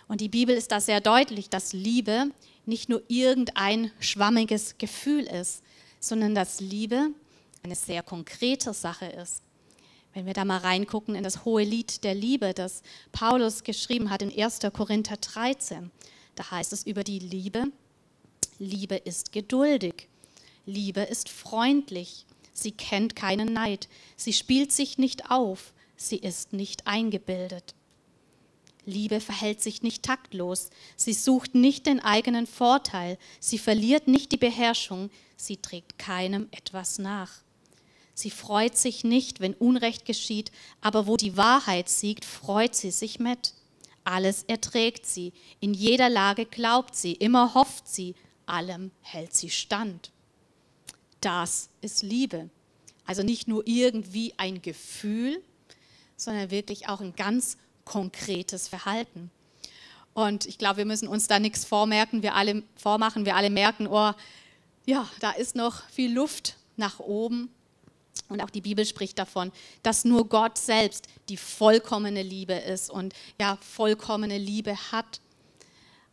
Und 0.06 0.20
die 0.20 0.28
Bibel 0.28 0.54
ist 0.54 0.70
da 0.70 0.80
sehr 0.80 1.00
deutlich, 1.00 1.48
dass 1.48 1.72
Liebe 1.72 2.30
nicht 2.66 2.88
nur 2.88 3.02
irgendein 3.08 3.90
schwammiges 4.00 4.78
Gefühl 4.78 5.24
ist, 5.24 5.62
sondern 6.00 6.34
dass 6.34 6.60
Liebe 6.60 7.10
eine 7.62 7.74
sehr 7.74 8.02
konkrete 8.02 8.72
Sache 8.74 9.06
ist. 9.06 9.42
Wenn 10.12 10.26
wir 10.26 10.32
da 10.32 10.44
mal 10.44 10.58
reingucken 10.58 11.16
in 11.16 11.24
das 11.24 11.44
hohe 11.44 11.64
Lied 11.64 12.04
der 12.04 12.14
Liebe, 12.14 12.54
das 12.54 12.82
Paulus 13.10 13.64
geschrieben 13.64 14.10
hat 14.10 14.22
in 14.22 14.32
1. 14.32 14.60
Korinther 14.72 15.16
13, 15.16 15.90
da 16.36 16.50
heißt 16.50 16.72
es 16.72 16.86
über 16.86 17.02
die 17.02 17.18
Liebe, 17.18 17.72
Liebe 18.58 18.94
ist 18.94 19.32
geduldig, 19.32 20.08
Liebe 20.66 21.00
ist 21.00 21.28
freundlich, 21.28 22.26
sie 22.52 22.70
kennt 22.72 23.16
keinen 23.16 23.52
Neid, 23.52 23.88
sie 24.16 24.32
spielt 24.32 24.72
sich 24.72 24.98
nicht 24.98 25.30
auf, 25.30 25.72
sie 25.96 26.16
ist 26.16 26.52
nicht 26.52 26.86
eingebildet. 26.86 27.74
Liebe 28.86 29.20
verhält 29.20 29.62
sich 29.62 29.82
nicht 29.82 30.02
taktlos, 30.02 30.70
sie 30.96 31.12
sucht 31.12 31.54
nicht 31.54 31.86
den 31.86 32.00
eigenen 32.00 32.46
Vorteil, 32.46 33.18
sie 33.40 33.58
verliert 33.58 34.08
nicht 34.08 34.32
die 34.32 34.36
Beherrschung, 34.36 35.10
sie 35.36 35.56
trägt 35.56 35.98
keinem 35.98 36.48
etwas 36.50 36.98
nach. 36.98 37.42
Sie 38.14 38.30
freut 38.30 38.76
sich 38.76 39.02
nicht, 39.02 39.40
wenn 39.40 39.54
Unrecht 39.54 40.04
geschieht, 40.04 40.52
aber 40.80 41.06
wo 41.06 41.16
die 41.16 41.36
Wahrheit 41.36 41.88
siegt, 41.88 42.24
freut 42.24 42.74
sie 42.74 42.92
sich 42.92 43.18
mit. 43.18 43.54
Alles 44.04 44.44
erträgt 44.44 45.06
sie, 45.06 45.32
in 45.60 45.74
jeder 45.74 46.08
Lage 46.10 46.46
glaubt 46.46 46.94
sie, 46.94 47.12
immer 47.12 47.54
hofft 47.54 47.88
sie, 47.88 48.14
allem 48.46 48.92
hält 49.00 49.34
sie 49.34 49.50
stand. 49.50 50.12
Das 51.20 51.70
ist 51.80 52.02
Liebe. 52.02 52.50
Also 53.06 53.22
nicht 53.22 53.48
nur 53.48 53.66
irgendwie 53.66 54.34
ein 54.36 54.62
Gefühl, 54.62 55.42
sondern 56.16 56.50
wirklich 56.50 56.88
auch 56.88 57.00
ein 57.00 57.16
ganz 57.16 57.56
konkretes 57.84 58.68
Verhalten. 58.68 59.30
Und 60.14 60.46
ich 60.46 60.58
glaube, 60.58 60.78
wir 60.78 60.84
müssen 60.84 61.08
uns 61.08 61.26
da 61.26 61.38
nichts 61.38 61.64
vormerken, 61.64 62.22
wir 62.22 62.34
alle 62.34 62.62
vormachen, 62.76 63.26
wir 63.26 63.34
alle 63.34 63.50
merken, 63.50 63.88
oh, 63.88 64.12
ja, 64.86 65.08
da 65.20 65.32
ist 65.32 65.56
noch 65.56 65.82
viel 65.88 66.12
Luft 66.12 66.56
nach 66.76 67.00
oben. 67.00 67.50
Und 68.28 68.40
auch 68.40 68.50
die 68.50 68.60
Bibel 68.60 68.86
spricht 68.86 69.18
davon, 69.18 69.52
dass 69.82 70.04
nur 70.04 70.28
Gott 70.28 70.56
selbst 70.56 71.08
die 71.28 71.36
vollkommene 71.36 72.22
Liebe 72.22 72.54
ist 72.54 72.90
und 72.90 73.12
ja, 73.40 73.58
vollkommene 73.60 74.38
Liebe 74.38 74.76
hat. 74.92 75.20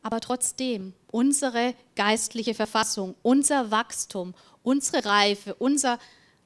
Aber 0.01 0.19
trotzdem, 0.19 0.93
unsere 1.11 1.75
geistliche 1.95 2.55
Verfassung, 2.55 3.15
unser 3.21 3.69
Wachstum, 3.69 4.33
unsere 4.63 5.05
Reife, 5.05 5.53
unser 5.55 5.99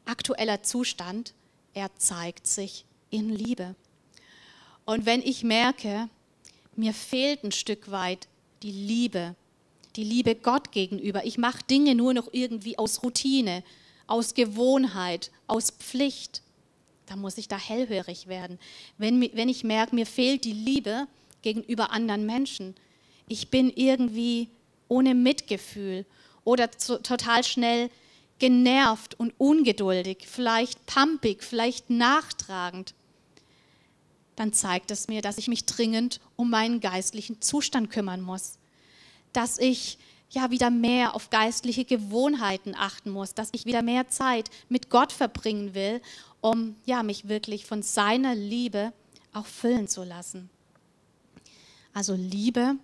aktueller 0.03 0.61
Zustand, 0.61 1.33
er 1.73 1.95
zeigt 1.95 2.47
sich 2.47 2.85
in 3.09 3.29
Liebe. 3.29 3.75
Und 4.85 5.05
wenn 5.05 5.21
ich 5.21 5.43
merke, 5.43 6.09
mir 6.75 6.93
fehlt 6.93 7.43
ein 7.43 7.51
Stück 7.51 7.89
weit 7.89 8.27
die 8.61 8.71
Liebe, 8.71 9.35
die 9.95 10.03
Liebe 10.03 10.35
Gott 10.35 10.71
gegenüber, 10.71 11.25
ich 11.25 11.37
mache 11.37 11.63
Dinge 11.69 11.95
nur 11.95 12.13
noch 12.13 12.29
irgendwie 12.31 12.77
aus 12.77 13.01
Routine, 13.03 13.63
aus 14.07 14.33
Gewohnheit, 14.33 15.31
aus 15.47 15.71
Pflicht, 15.71 16.41
dann 17.07 17.19
muss 17.19 17.37
ich 17.37 17.47
da 17.47 17.57
hellhörig 17.57 18.27
werden. 18.27 18.59
Wenn, 18.97 19.21
wenn 19.33 19.49
ich 19.49 19.63
merke, 19.63 19.95
mir 19.95 20.05
fehlt 20.05 20.43
die 20.43 20.53
Liebe 20.53 21.07
gegenüber 21.41 21.91
anderen 21.91 22.25
Menschen, 22.25 22.75
ich 23.27 23.49
bin 23.49 23.71
irgendwie 23.75 24.49
ohne 24.87 25.15
Mitgefühl 25.15 26.05
oder 26.43 26.71
zu, 26.71 27.01
total 27.01 27.43
schnell 27.43 27.89
genervt 28.37 29.19
und 29.19 29.33
ungeduldig, 29.37 30.27
vielleicht 30.27 30.85
pampig, 30.85 31.43
vielleicht 31.43 31.89
nachtragend, 31.89 32.93
dann 34.35 34.53
zeigt 34.53 34.91
es 34.91 35.07
mir, 35.07 35.21
dass 35.21 35.37
ich 35.37 35.47
mich 35.47 35.65
dringend 35.65 36.19
um 36.35 36.49
meinen 36.49 36.79
geistlichen 36.79 37.41
Zustand 37.41 37.89
kümmern 37.89 38.21
muss. 38.21 38.57
Dass 39.33 39.57
ich 39.57 39.97
ja 40.29 40.51
wieder 40.51 40.69
mehr 40.69 41.15
auf 41.15 41.29
geistliche 41.29 41.85
Gewohnheiten 41.85 42.75
achten 42.75 43.09
muss, 43.09 43.33
dass 43.33 43.49
ich 43.53 43.65
wieder 43.65 43.81
mehr 43.81 44.09
Zeit 44.09 44.49
mit 44.69 44.89
Gott 44.89 45.11
verbringen 45.11 45.73
will, 45.73 46.01
um 46.41 46.75
ja 46.85 47.03
mich 47.03 47.27
wirklich 47.27 47.65
von 47.65 47.81
seiner 47.81 48.35
Liebe 48.35 48.91
auch 49.33 49.45
füllen 49.45 49.87
zu 49.87 50.03
lassen. 50.03 50.49
Also 51.93 52.13
Liebe 52.13 52.75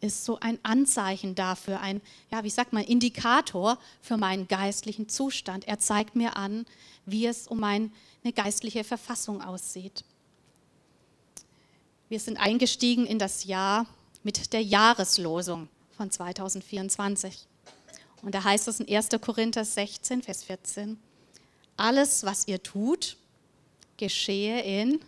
ist 0.00 0.24
so 0.24 0.38
ein 0.40 0.58
Anzeichen 0.62 1.34
dafür, 1.34 1.80
ein, 1.80 2.00
ja, 2.30 2.44
wie 2.44 2.50
sagt 2.50 2.72
man, 2.72 2.84
Indikator 2.84 3.78
für 4.00 4.16
meinen 4.16 4.48
geistlichen 4.48 5.08
Zustand. 5.08 5.66
Er 5.68 5.78
zeigt 5.78 6.16
mir 6.16 6.36
an, 6.36 6.66
wie 7.06 7.26
es 7.26 7.46
um 7.46 7.60
meine 7.60 7.90
geistliche 8.34 8.84
Verfassung 8.84 9.42
aussieht. 9.42 10.04
Wir 12.10 12.18
sind 12.18 12.38
eingestiegen 12.38 13.06
in 13.06 13.20
das 13.20 13.44
Jahr 13.44 13.86
mit 14.24 14.52
der 14.52 14.64
Jahreslosung 14.64 15.68
von 15.96 16.10
2024. 16.10 17.46
Und 18.22 18.34
da 18.34 18.42
heißt 18.42 18.66
es 18.66 18.80
in 18.80 18.92
1. 18.92 19.10
Korinther 19.20 19.64
16, 19.64 20.20
Vers 20.24 20.42
14, 20.42 20.98
alles, 21.76 22.24
was 22.24 22.48
ihr 22.48 22.60
tut, 22.60 23.16
geschehe 23.96 24.60
in 24.62 24.98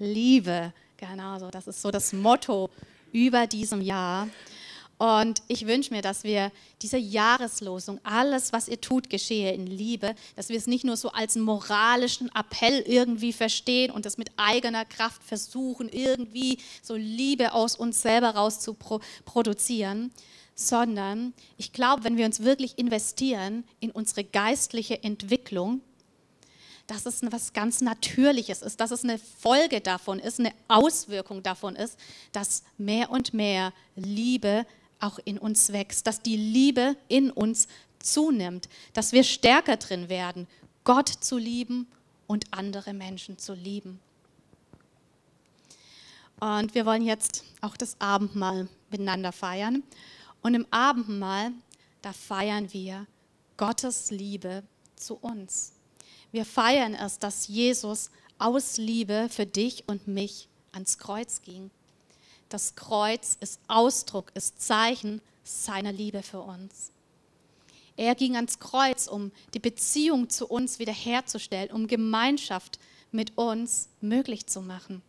Liebe. 0.00 0.72
Genau 0.96 1.38
so, 1.38 1.52
das 1.52 1.68
ist 1.68 1.82
so 1.82 1.92
das 1.92 2.12
Motto 2.12 2.68
über 3.12 3.46
diesem 3.46 3.80
Jahr. 3.80 4.28
Und 5.00 5.40
ich 5.48 5.66
wünsche 5.66 5.94
mir, 5.94 6.02
dass 6.02 6.24
wir 6.24 6.52
diese 6.82 6.98
Jahreslosung, 6.98 7.98
alles, 8.02 8.52
was 8.52 8.68
ihr 8.68 8.82
tut, 8.82 9.08
geschehe 9.08 9.50
in 9.54 9.66
Liebe, 9.66 10.14
dass 10.36 10.50
wir 10.50 10.58
es 10.58 10.66
nicht 10.66 10.84
nur 10.84 10.98
so 10.98 11.10
als 11.12 11.36
moralischen 11.36 12.30
Appell 12.34 12.80
irgendwie 12.80 13.32
verstehen 13.32 13.92
und 13.92 14.04
das 14.04 14.18
mit 14.18 14.30
eigener 14.36 14.84
Kraft 14.84 15.22
versuchen, 15.22 15.88
irgendwie 15.88 16.58
so 16.82 16.96
Liebe 16.96 17.54
aus 17.54 17.76
uns 17.76 18.02
selber 18.02 18.34
raus 18.34 18.60
zu 18.60 18.76
produzieren, 19.24 20.12
sondern 20.54 21.32
ich 21.56 21.72
glaube, 21.72 22.04
wenn 22.04 22.18
wir 22.18 22.26
uns 22.26 22.40
wirklich 22.40 22.78
investieren 22.78 23.64
in 23.80 23.92
unsere 23.92 24.22
geistliche 24.22 25.02
Entwicklung, 25.02 25.80
dass 26.86 27.06
es 27.06 27.22
etwas 27.22 27.54
ganz 27.54 27.80
Natürliches 27.80 28.60
ist, 28.60 28.80
dass 28.80 28.90
es 28.90 29.04
eine 29.04 29.18
Folge 29.18 29.80
davon 29.80 30.18
ist, 30.18 30.40
eine 30.40 30.52
Auswirkung 30.68 31.42
davon 31.42 31.74
ist, 31.74 31.98
dass 32.32 32.64
mehr 32.76 33.10
und 33.10 33.32
mehr 33.32 33.72
Liebe 33.96 34.66
auch 35.00 35.18
in 35.24 35.38
uns 35.38 35.72
wächst, 35.72 36.06
dass 36.06 36.20
die 36.20 36.36
Liebe 36.36 36.96
in 37.08 37.30
uns 37.30 37.68
zunimmt, 37.98 38.68
dass 38.92 39.12
wir 39.12 39.24
stärker 39.24 39.76
drin 39.76 40.08
werden, 40.08 40.46
Gott 40.84 41.08
zu 41.08 41.36
lieben 41.36 41.86
und 42.26 42.46
andere 42.52 42.94
Menschen 42.94 43.38
zu 43.38 43.54
lieben. 43.54 44.00
Und 46.40 46.74
wir 46.74 46.86
wollen 46.86 47.04
jetzt 47.04 47.44
auch 47.60 47.76
das 47.76 48.00
Abendmahl 48.00 48.68
miteinander 48.90 49.30
feiern. 49.30 49.82
Und 50.42 50.54
im 50.54 50.66
Abendmahl, 50.70 51.52
da 52.00 52.14
feiern 52.14 52.72
wir 52.72 53.06
Gottes 53.58 54.10
Liebe 54.10 54.62
zu 54.96 55.16
uns. 55.16 55.72
Wir 56.32 56.46
feiern 56.46 56.94
es, 56.94 57.18
dass 57.18 57.48
Jesus 57.48 58.10
aus 58.38 58.78
Liebe 58.78 59.28
für 59.30 59.44
dich 59.44 59.84
und 59.86 60.08
mich 60.08 60.48
ans 60.72 60.96
Kreuz 60.96 61.42
ging. 61.42 61.70
Das 62.50 62.74
Kreuz 62.74 63.36
ist 63.40 63.60
Ausdruck, 63.68 64.32
ist 64.34 64.60
Zeichen 64.60 65.22
seiner 65.44 65.92
Liebe 65.92 66.22
für 66.22 66.40
uns. 66.40 66.90
Er 67.96 68.14
ging 68.14 68.34
ans 68.34 68.58
Kreuz, 68.58 69.06
um 69.06 69.30
die 69.54 69.60
Beziehung 69.60 70.28
zu 70.28 70.46
uns 70.46 70.78
wiederherzustellen, 70.78 71.70
um 71.70 71.86
Gemeinschaft 71.86 72.78
mit 73.12 73.38
uns 73.38 73.88
möglich 74.00 74.46
zu 74.46 74.62
machen. 74.62 75.00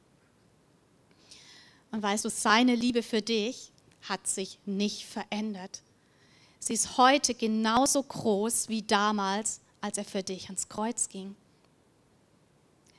Und 1.91 2.03
weißt 2.03 2.25
du, 2.25 2.29
seine 2.29 2.75
Liebe 2.75 3.03
für 3.03 3.21
dich 3.21 3.71
hat 4.03 4.27
sich 4.27 4.59
nicht 4.65 5.05
verändert. 5.05 5.81
Sie 6.59 6.73
ist 6.73 6.97
heute 6.97 7.33
genauso 7.33 8.03
groß 8.03 8.69
wie 8.69 8.83
damals, 8.83 9.61
als 9.81 9.97
er 9.97 10.05
für 10.05 10.21
dich 10.21 10.45
ans 10.45 10.69
Kreuz 10.69 11.09
ging. 11.09 11.35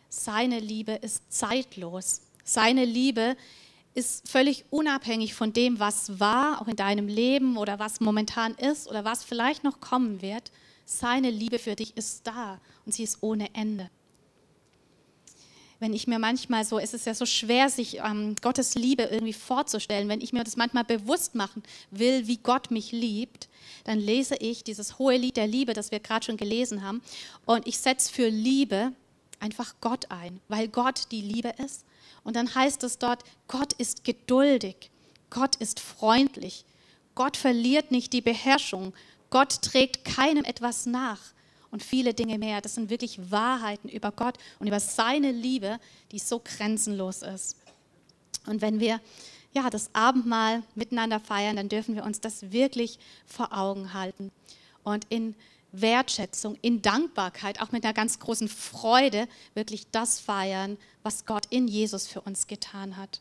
Seine 0.08 0.58
Liebe 0.58 0.92
ist 0.92 1.22
zeitlos. 1.32 2.22
Seine 2.44 2.84
Liebe 2.84 3.36
ist 3.94 4.28
völlig 4.28 4.64
unabhängig 4.70 5.34
von 5.34 5.52
dem, 5.52 5.78
was 5.78 6.18
war, 6.18 6.60
auch 6.62 6.68
in 6.68 6.76
deinem 6.76 7.08
Leben 7.08 7.56
oder 7.56 7.78
was 7.78 8.00
momentan 8.00 8.54
ist 8.54 8.88
oder 8.88 9.04
was 9.04 9.24
vielleicht 9.24 9.64
noch 9.64 9.80
kommen 9.80 10.22
wird. 10.22 10.50
Seine 10.84 11.30
Liebe 11.30 11.58
für 11.58 11.76
dich 11.76 11.96
ist 11.96 12.26
da 12.26 12.60
und 12.86 12.92
sie 12.92 13.02
ist 13.02 13.18
ohne 13.20 13.54
Ende. 13.54 13.90
wenn 15.82 15.94
ich 15.94 16.06
mir 16.06 16.20
manchmal 16.20 16.64
so, 16.64 16.78
es 16.78 16.94
ist 16.94 17.06
ja 17.06 17.14
so 17.14 17.26
schwer, 17.26 17.68
sich 17.68 17.98
ähm, 17.98 18.36
Gottes 18.40 18.76
Liebe 18.76 19.02
irgendwie 19.02 19.32
vorzustellen, 19.32 20.08
wenn 20.08 20.20
ich 20.20 20.32
mir 20.32 20.44
das 20.44 20.56
manchmal 20.56 20.84
bewusst 20.84 21.34
machen 21.34 21.64
will, 21.90 22.28
wie 22.28 22.36
Gott 22.36 22.70
mich 22.70 22.92
liebt, 22.92 23.48
dann 23.82 23.98
lese 23.98 24.36
ich 24.36 24.62
dieses 24.62 25.00
hohe 25.00 25.16
Lied 25.16 25.36
der 25.36 25.48
Liebe, 25.48 25.72
das 25.72 25.90
wir 25.90 25.98
gerade 25.98 26.24
schon 26.24 26.36
gelesen 26.36 26.84
haben, 26.84 27.02
und 27.46 27.66
ich 27.66 27.78
setze 27.78 28.12
für 28.12 28.28
Liebe 28.28 28.92
einfach 29.40 29.74
Gott 29.80 30.08
ein, 30.08 30.38
weil 30.46 30.68
Gott 30.68 31.08
die 31.10 31.20
Liebe 31.20 31.52
ist. 31.58 31.84
Und 32.24 32.36
dann 32.36 32.54
heißt 32.54 32.84
es 32.84 32.98
dort, 32.98 33.24
Gott 33.48 33.72
ist 33.74 34.04
geduldig, 34.04 34.90
Gott 35.30 35.56
ist 35.56 35.80
freundlich, 35.80 36.64
Gott 37.14 37.36
verliert 37.36 37.90
nicht 37.90 38.12
die 38.12 38.20
Beherrschung, 38.20 38.92
Gott 39.30 39.62
trägt 39.62 40.04
keinem 40.04 40.44
etwas 40.44 40.86
nach 40.86 41.20
und 41.70 41.82
viele 41.82 42.14
Dinge 42.14 42.38
mehr. 42.38 42.60
Das 42.60 42.74
sind 42.74 42.90
wirklich 42.90 43.30
Wahrheiten 43.30 43.88
über 43.88 44.12
Gott 44.12 44.36
und 44.58 44.66
über 44.66 44.80
seine 44.80 45.32
Liebe, 45.32 45.80
die 46.12 46.18
so 46.18 46.40
grenzenlos 46.44 47.22
ist. 47.22 47.56
Und 48.46 48.60
wenn 48.60 48.78
wir 48.78 49.00
ja, 49.52 49.68
das 49.68 49.90
Abendmahl 49.94 50.62
miteinander 50.74 51.20
feiern, 51.20 51.56
dann 51.56 51.68
dürfen 51.68 51.94
wir 51.94 52.04
uns 52.04 52.20
das 52.20 52.52
wirklich 52.52 52.98
vor 53.26 53.52
Augen 53.52 53.92
halten 53.92 54.30
und 54.82 55.06
in 55.10 55.34
Wertschätzung, 55.72 56.56
in 56.60 56.82
Dankbarkeit, 56.82 57.60
auch 57.60 57.72
mit 57.72 57.84
einer 57.84 57.94
ganz 57.94 58.18
großen 58.18 58.48
Freude 58.48 59.26
wirklich 59.54 59.90
das 59.90 60.20
feiern, 60.20 60.76
was 61.02 61.24
Gott 61.24 61.46
in 61.50 61.66
Jesus 61.66 62.06
für 62.06 62.20
uns 62.20 62.46
getan 62.46 62.96
hat. 62.96 63.20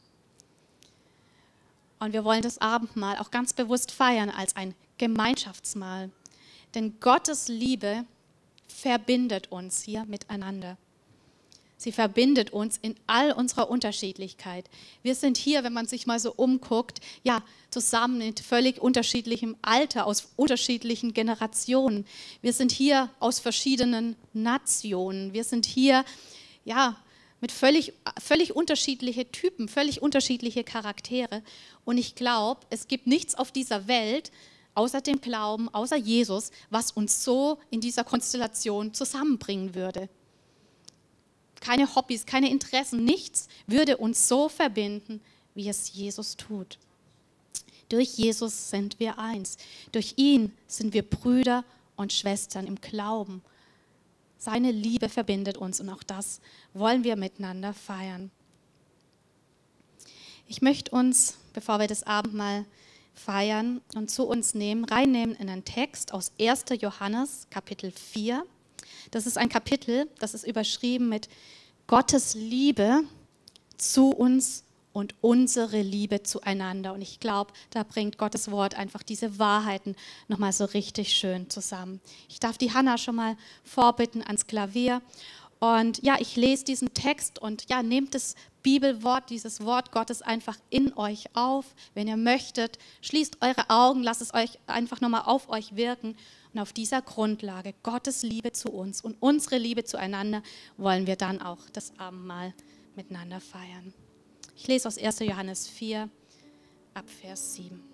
Und 2.00 2.14
wir 2.14 2.26
wollen 2.26 2.42
das 2.42 2.58
Abendmahl 2.60 3.18
auch 3.18 3.32
ganz 3.32 3.54
bewusst 3.54 3.92
feiern 3.92 4.30
als 4.30 4.56
ein 4.56 4.74
Gemeinschaftsmahl. 4.98 6.10
Denn 6.74 7.00
Gottes 7.00 7.48
Liebe 7.48 8.06
verbindet 8.68 9.52
uns 9.52 9.84
hier 9.84 10.06
miteinander. 10.06 10.78
Sie 11.82 11.92
verbindet 11.92 12.52
uns 12.52 12.78
in 12.80 12.94
all 13.08 13.32
unserer 13.32 13.68
Unterschiedlichkeit. 13.68 14.70
Wir 15.02 15.16
sind 15.16 15.36
hier, 15.36 15.64
wenn 15.64 15.74
man 15.74 15.88
sich 15.88 16.06
mal 16.06 16.20
so 16.20 16.32
umguckt, 16.32 17.00
ja, 17.24 17.42
zusammen 17.72 18.22
in 18.22 18.38
völlig 18.38 18.80
unterschiedlichem 18.80 19.56
Alter, 19.64 20.06
aus 20.06 20.28
unterschiedlichen 20.36 21.16
Generationen. 21.16 22.06
Wir 22.44 22.54
sind 22.54 22.72
hier 22.72 23.10
aus 23.20 23.40
verschiedenen 23.40 24.16
Nationen. 24.32 25.34
Wir 25.34 25.44
sind 25.44 25.66
hier, 25.66 26.06
ja, 26.66 26.98
mit 27.40 27.52
völlig, 27.52 27.94
völlig 28.22 28.56
unterschiedliche 28.56 29.32
Typen, 29.32 29.68
völlig 29.68 30.04
unterschiedliche 30.04 30.64
Charaktere. 30.64 31.42
Und 31.84 31.98
ich 31.98 32.14
glaube, 32.14 32.62
es 32.70 32.88
gibt 32.88 33.08
nichts 33.08 33.34
auf 33.34 33.52
dieser 33.52 33.88
Welt, 33.88 34.32
außer 34.76 35.02
dem 35.02 35.20
Glauben, 35.20 35.68
außer 35.68 35.98
Jesus, 35.98 36.52
was 36.70 36.92
uns 36.92 37.24
so 37.24 37.58
in 37.72 37.82
dieser 37.82 38.04
Konstellation 38.04 38.94
zusammenbringen 38.94 39.74
würde. 39.74 40.10
Keine 41.62 41.96
Hobbys, 41.96 42.26
keine 42.26 42.50
Interessen, 42.50 43.06
nichts 43.06 43.48
würde 43.68 43.96
uns 43.98 44.28
so 44.28 44.50
verbinden, 44.50 45.22
wie 45.56 45.70
es 45.70 45.94
Jesus 45.94 46.36
tut. 46.36 46.78
Durch 47.88 48.18
Jesus 48.18 48.70
sind 48.70 49.00
wir 49.00 49.20
eins. 49.20 49.58
Durch 49.92 50.14
ihn 50.18 50.54
sind 50.68 50.94
wir 50.94 51.04
Brüder 51.04 51.64
und 51.96 52.12
Schwestern 52.12 52.66
im 52.66 52.76
Glauben. 52.76 53.42
Seine 54.38 54.72
Liebe 54.72 55.08
verbindet 55.08 55.58
uns 55.58 55.80
und 55.80 55.90
auch 55.90 56.04
das 56.04 56.42
wollen 56.74 57.04
wir 57.04 57.16
miteinander 57.16 57.74
feiern. 57.74 58.32
Ich 60.48 60.62
möchte 60.62 60.92
uns, 60.92 61.38
bevor 61.54 61.80
wir 61.80 61.88
das 61.88 62.04
Abendmahl 62.04 62.66
feiern 63.14 63.82
und 63.96 64.10
zu 64.10 64.26
uns 64.26 64.54
nehmen, 64.54 64.84
reinnehmen 64.86 65.36
in 65.36 65.50
einen 65.50 65.64
Text 65.66 66.14
aus 66.14 66.32
1. 66.40 66.66
Johannes 66.80 67.48
Kapitel 67.50 67.92
4. 67.92 68.46
Das 69.10 69.26
ist 69.26 69.38
ein 69.38 69.50
Kapitel, 69.50 70.08
das 70.20 70.34
ist 70.34 70.46
überschrieben 70.46 71.10
mit 71.10 71.30
Gottes 71.88 72.36
Liebe 72.36 73.02
zu 73.78 74.10
uns 74.10 74.64
und 74.94 75.16
unsere 75.22 75.82
Liebe 75.82 76.24
zueinander. 76.24 76.94
Und 76.94 77.02
ich 77.02 77.20
glaube, 77.20 77.54
da 77.70 77.84
bringt 77.84 78.18
Gottes 78.18 78.52
Wort 78.52 78.76
einfach 78.76 79.04
diese 79.04 79.40
Wahrheiten 79.40 79.96
nochmal 80.28 80.54
so 80.54 80.66
richtig 80.66 81.14
schön 81.14 81.50
zusammen. 81.50 82.02
Ich 82.30 82.40
darf 82.40 82.58
die 82.58 82.74
Hanna 82.74 82.98
schon 82.98 83.16
mal 83.16 83.38
vorbitten 83.64 84.22
ans 84.22 84.48
Klavier. 84.48 85.02
Und 85.60 86.04
ja, 86.04 86.18
ich 86.20 86.36
lese 86.36 86.66
diesen 86.66 86.94
Text 86.94 87.40
und 87.40 87.70
ja, 87.70 87.84
nehmt 87.84 88.16
das 88.16 88.36
Bibelwort, 88.64 89.30
dieses 89.30 89.62
Wort 89.62 89.92
Gottes 89.92 90.22
einfach 90.22 90.58
in 90.70 90.94
euch 90.98 91.36
auf. 91.36 91.66
Wenn 91.94 92.08
ihr 92.08 92.18
möchtet, 92.18 92.80
schließt 93.02 93.38
eure 93.42 93.70
Augen, 93.70 94.02
lasst 94.02 94.22
es 94.22 94.34
euch 94.34 94.58
einfach 94.68 95.02
nochmal 95.02 95.24
auf 95.26 95.50
euch 95.50 95.76
wirken. 95.76 96.16
Und 96.54 96.60
auf 96.60 96.74
dieser 96.74 97.02
Grundlage, 97.02 97.74
Gottes 97.84 98.24
Liebe 98.24 98.52
zu 98.52 98.72
uns 98.72 99.02
und 99.02 99.16
unsere 99.22 99.58
Liebe 99.58 99.84
zueinander, 99.84 100.44
wollen 100.78 101.08
wir 101.08 101.16
dann 101.16 101.42
auch 101.42 101.70
das 101.72 101.98
Abendmahl 101.98 102.54
miteinander 102.96 103.40
feiern. 103.40 103.94
Ich 104.56 104.68
lese 104.68 104.88
aus 104.88 104.98
1. 104.98 105.20
Johannes 105.20 105.68
4 105.68 106.10
ab 106.94 107.10
Vers 107.10 107.56
7. 107.56 107.91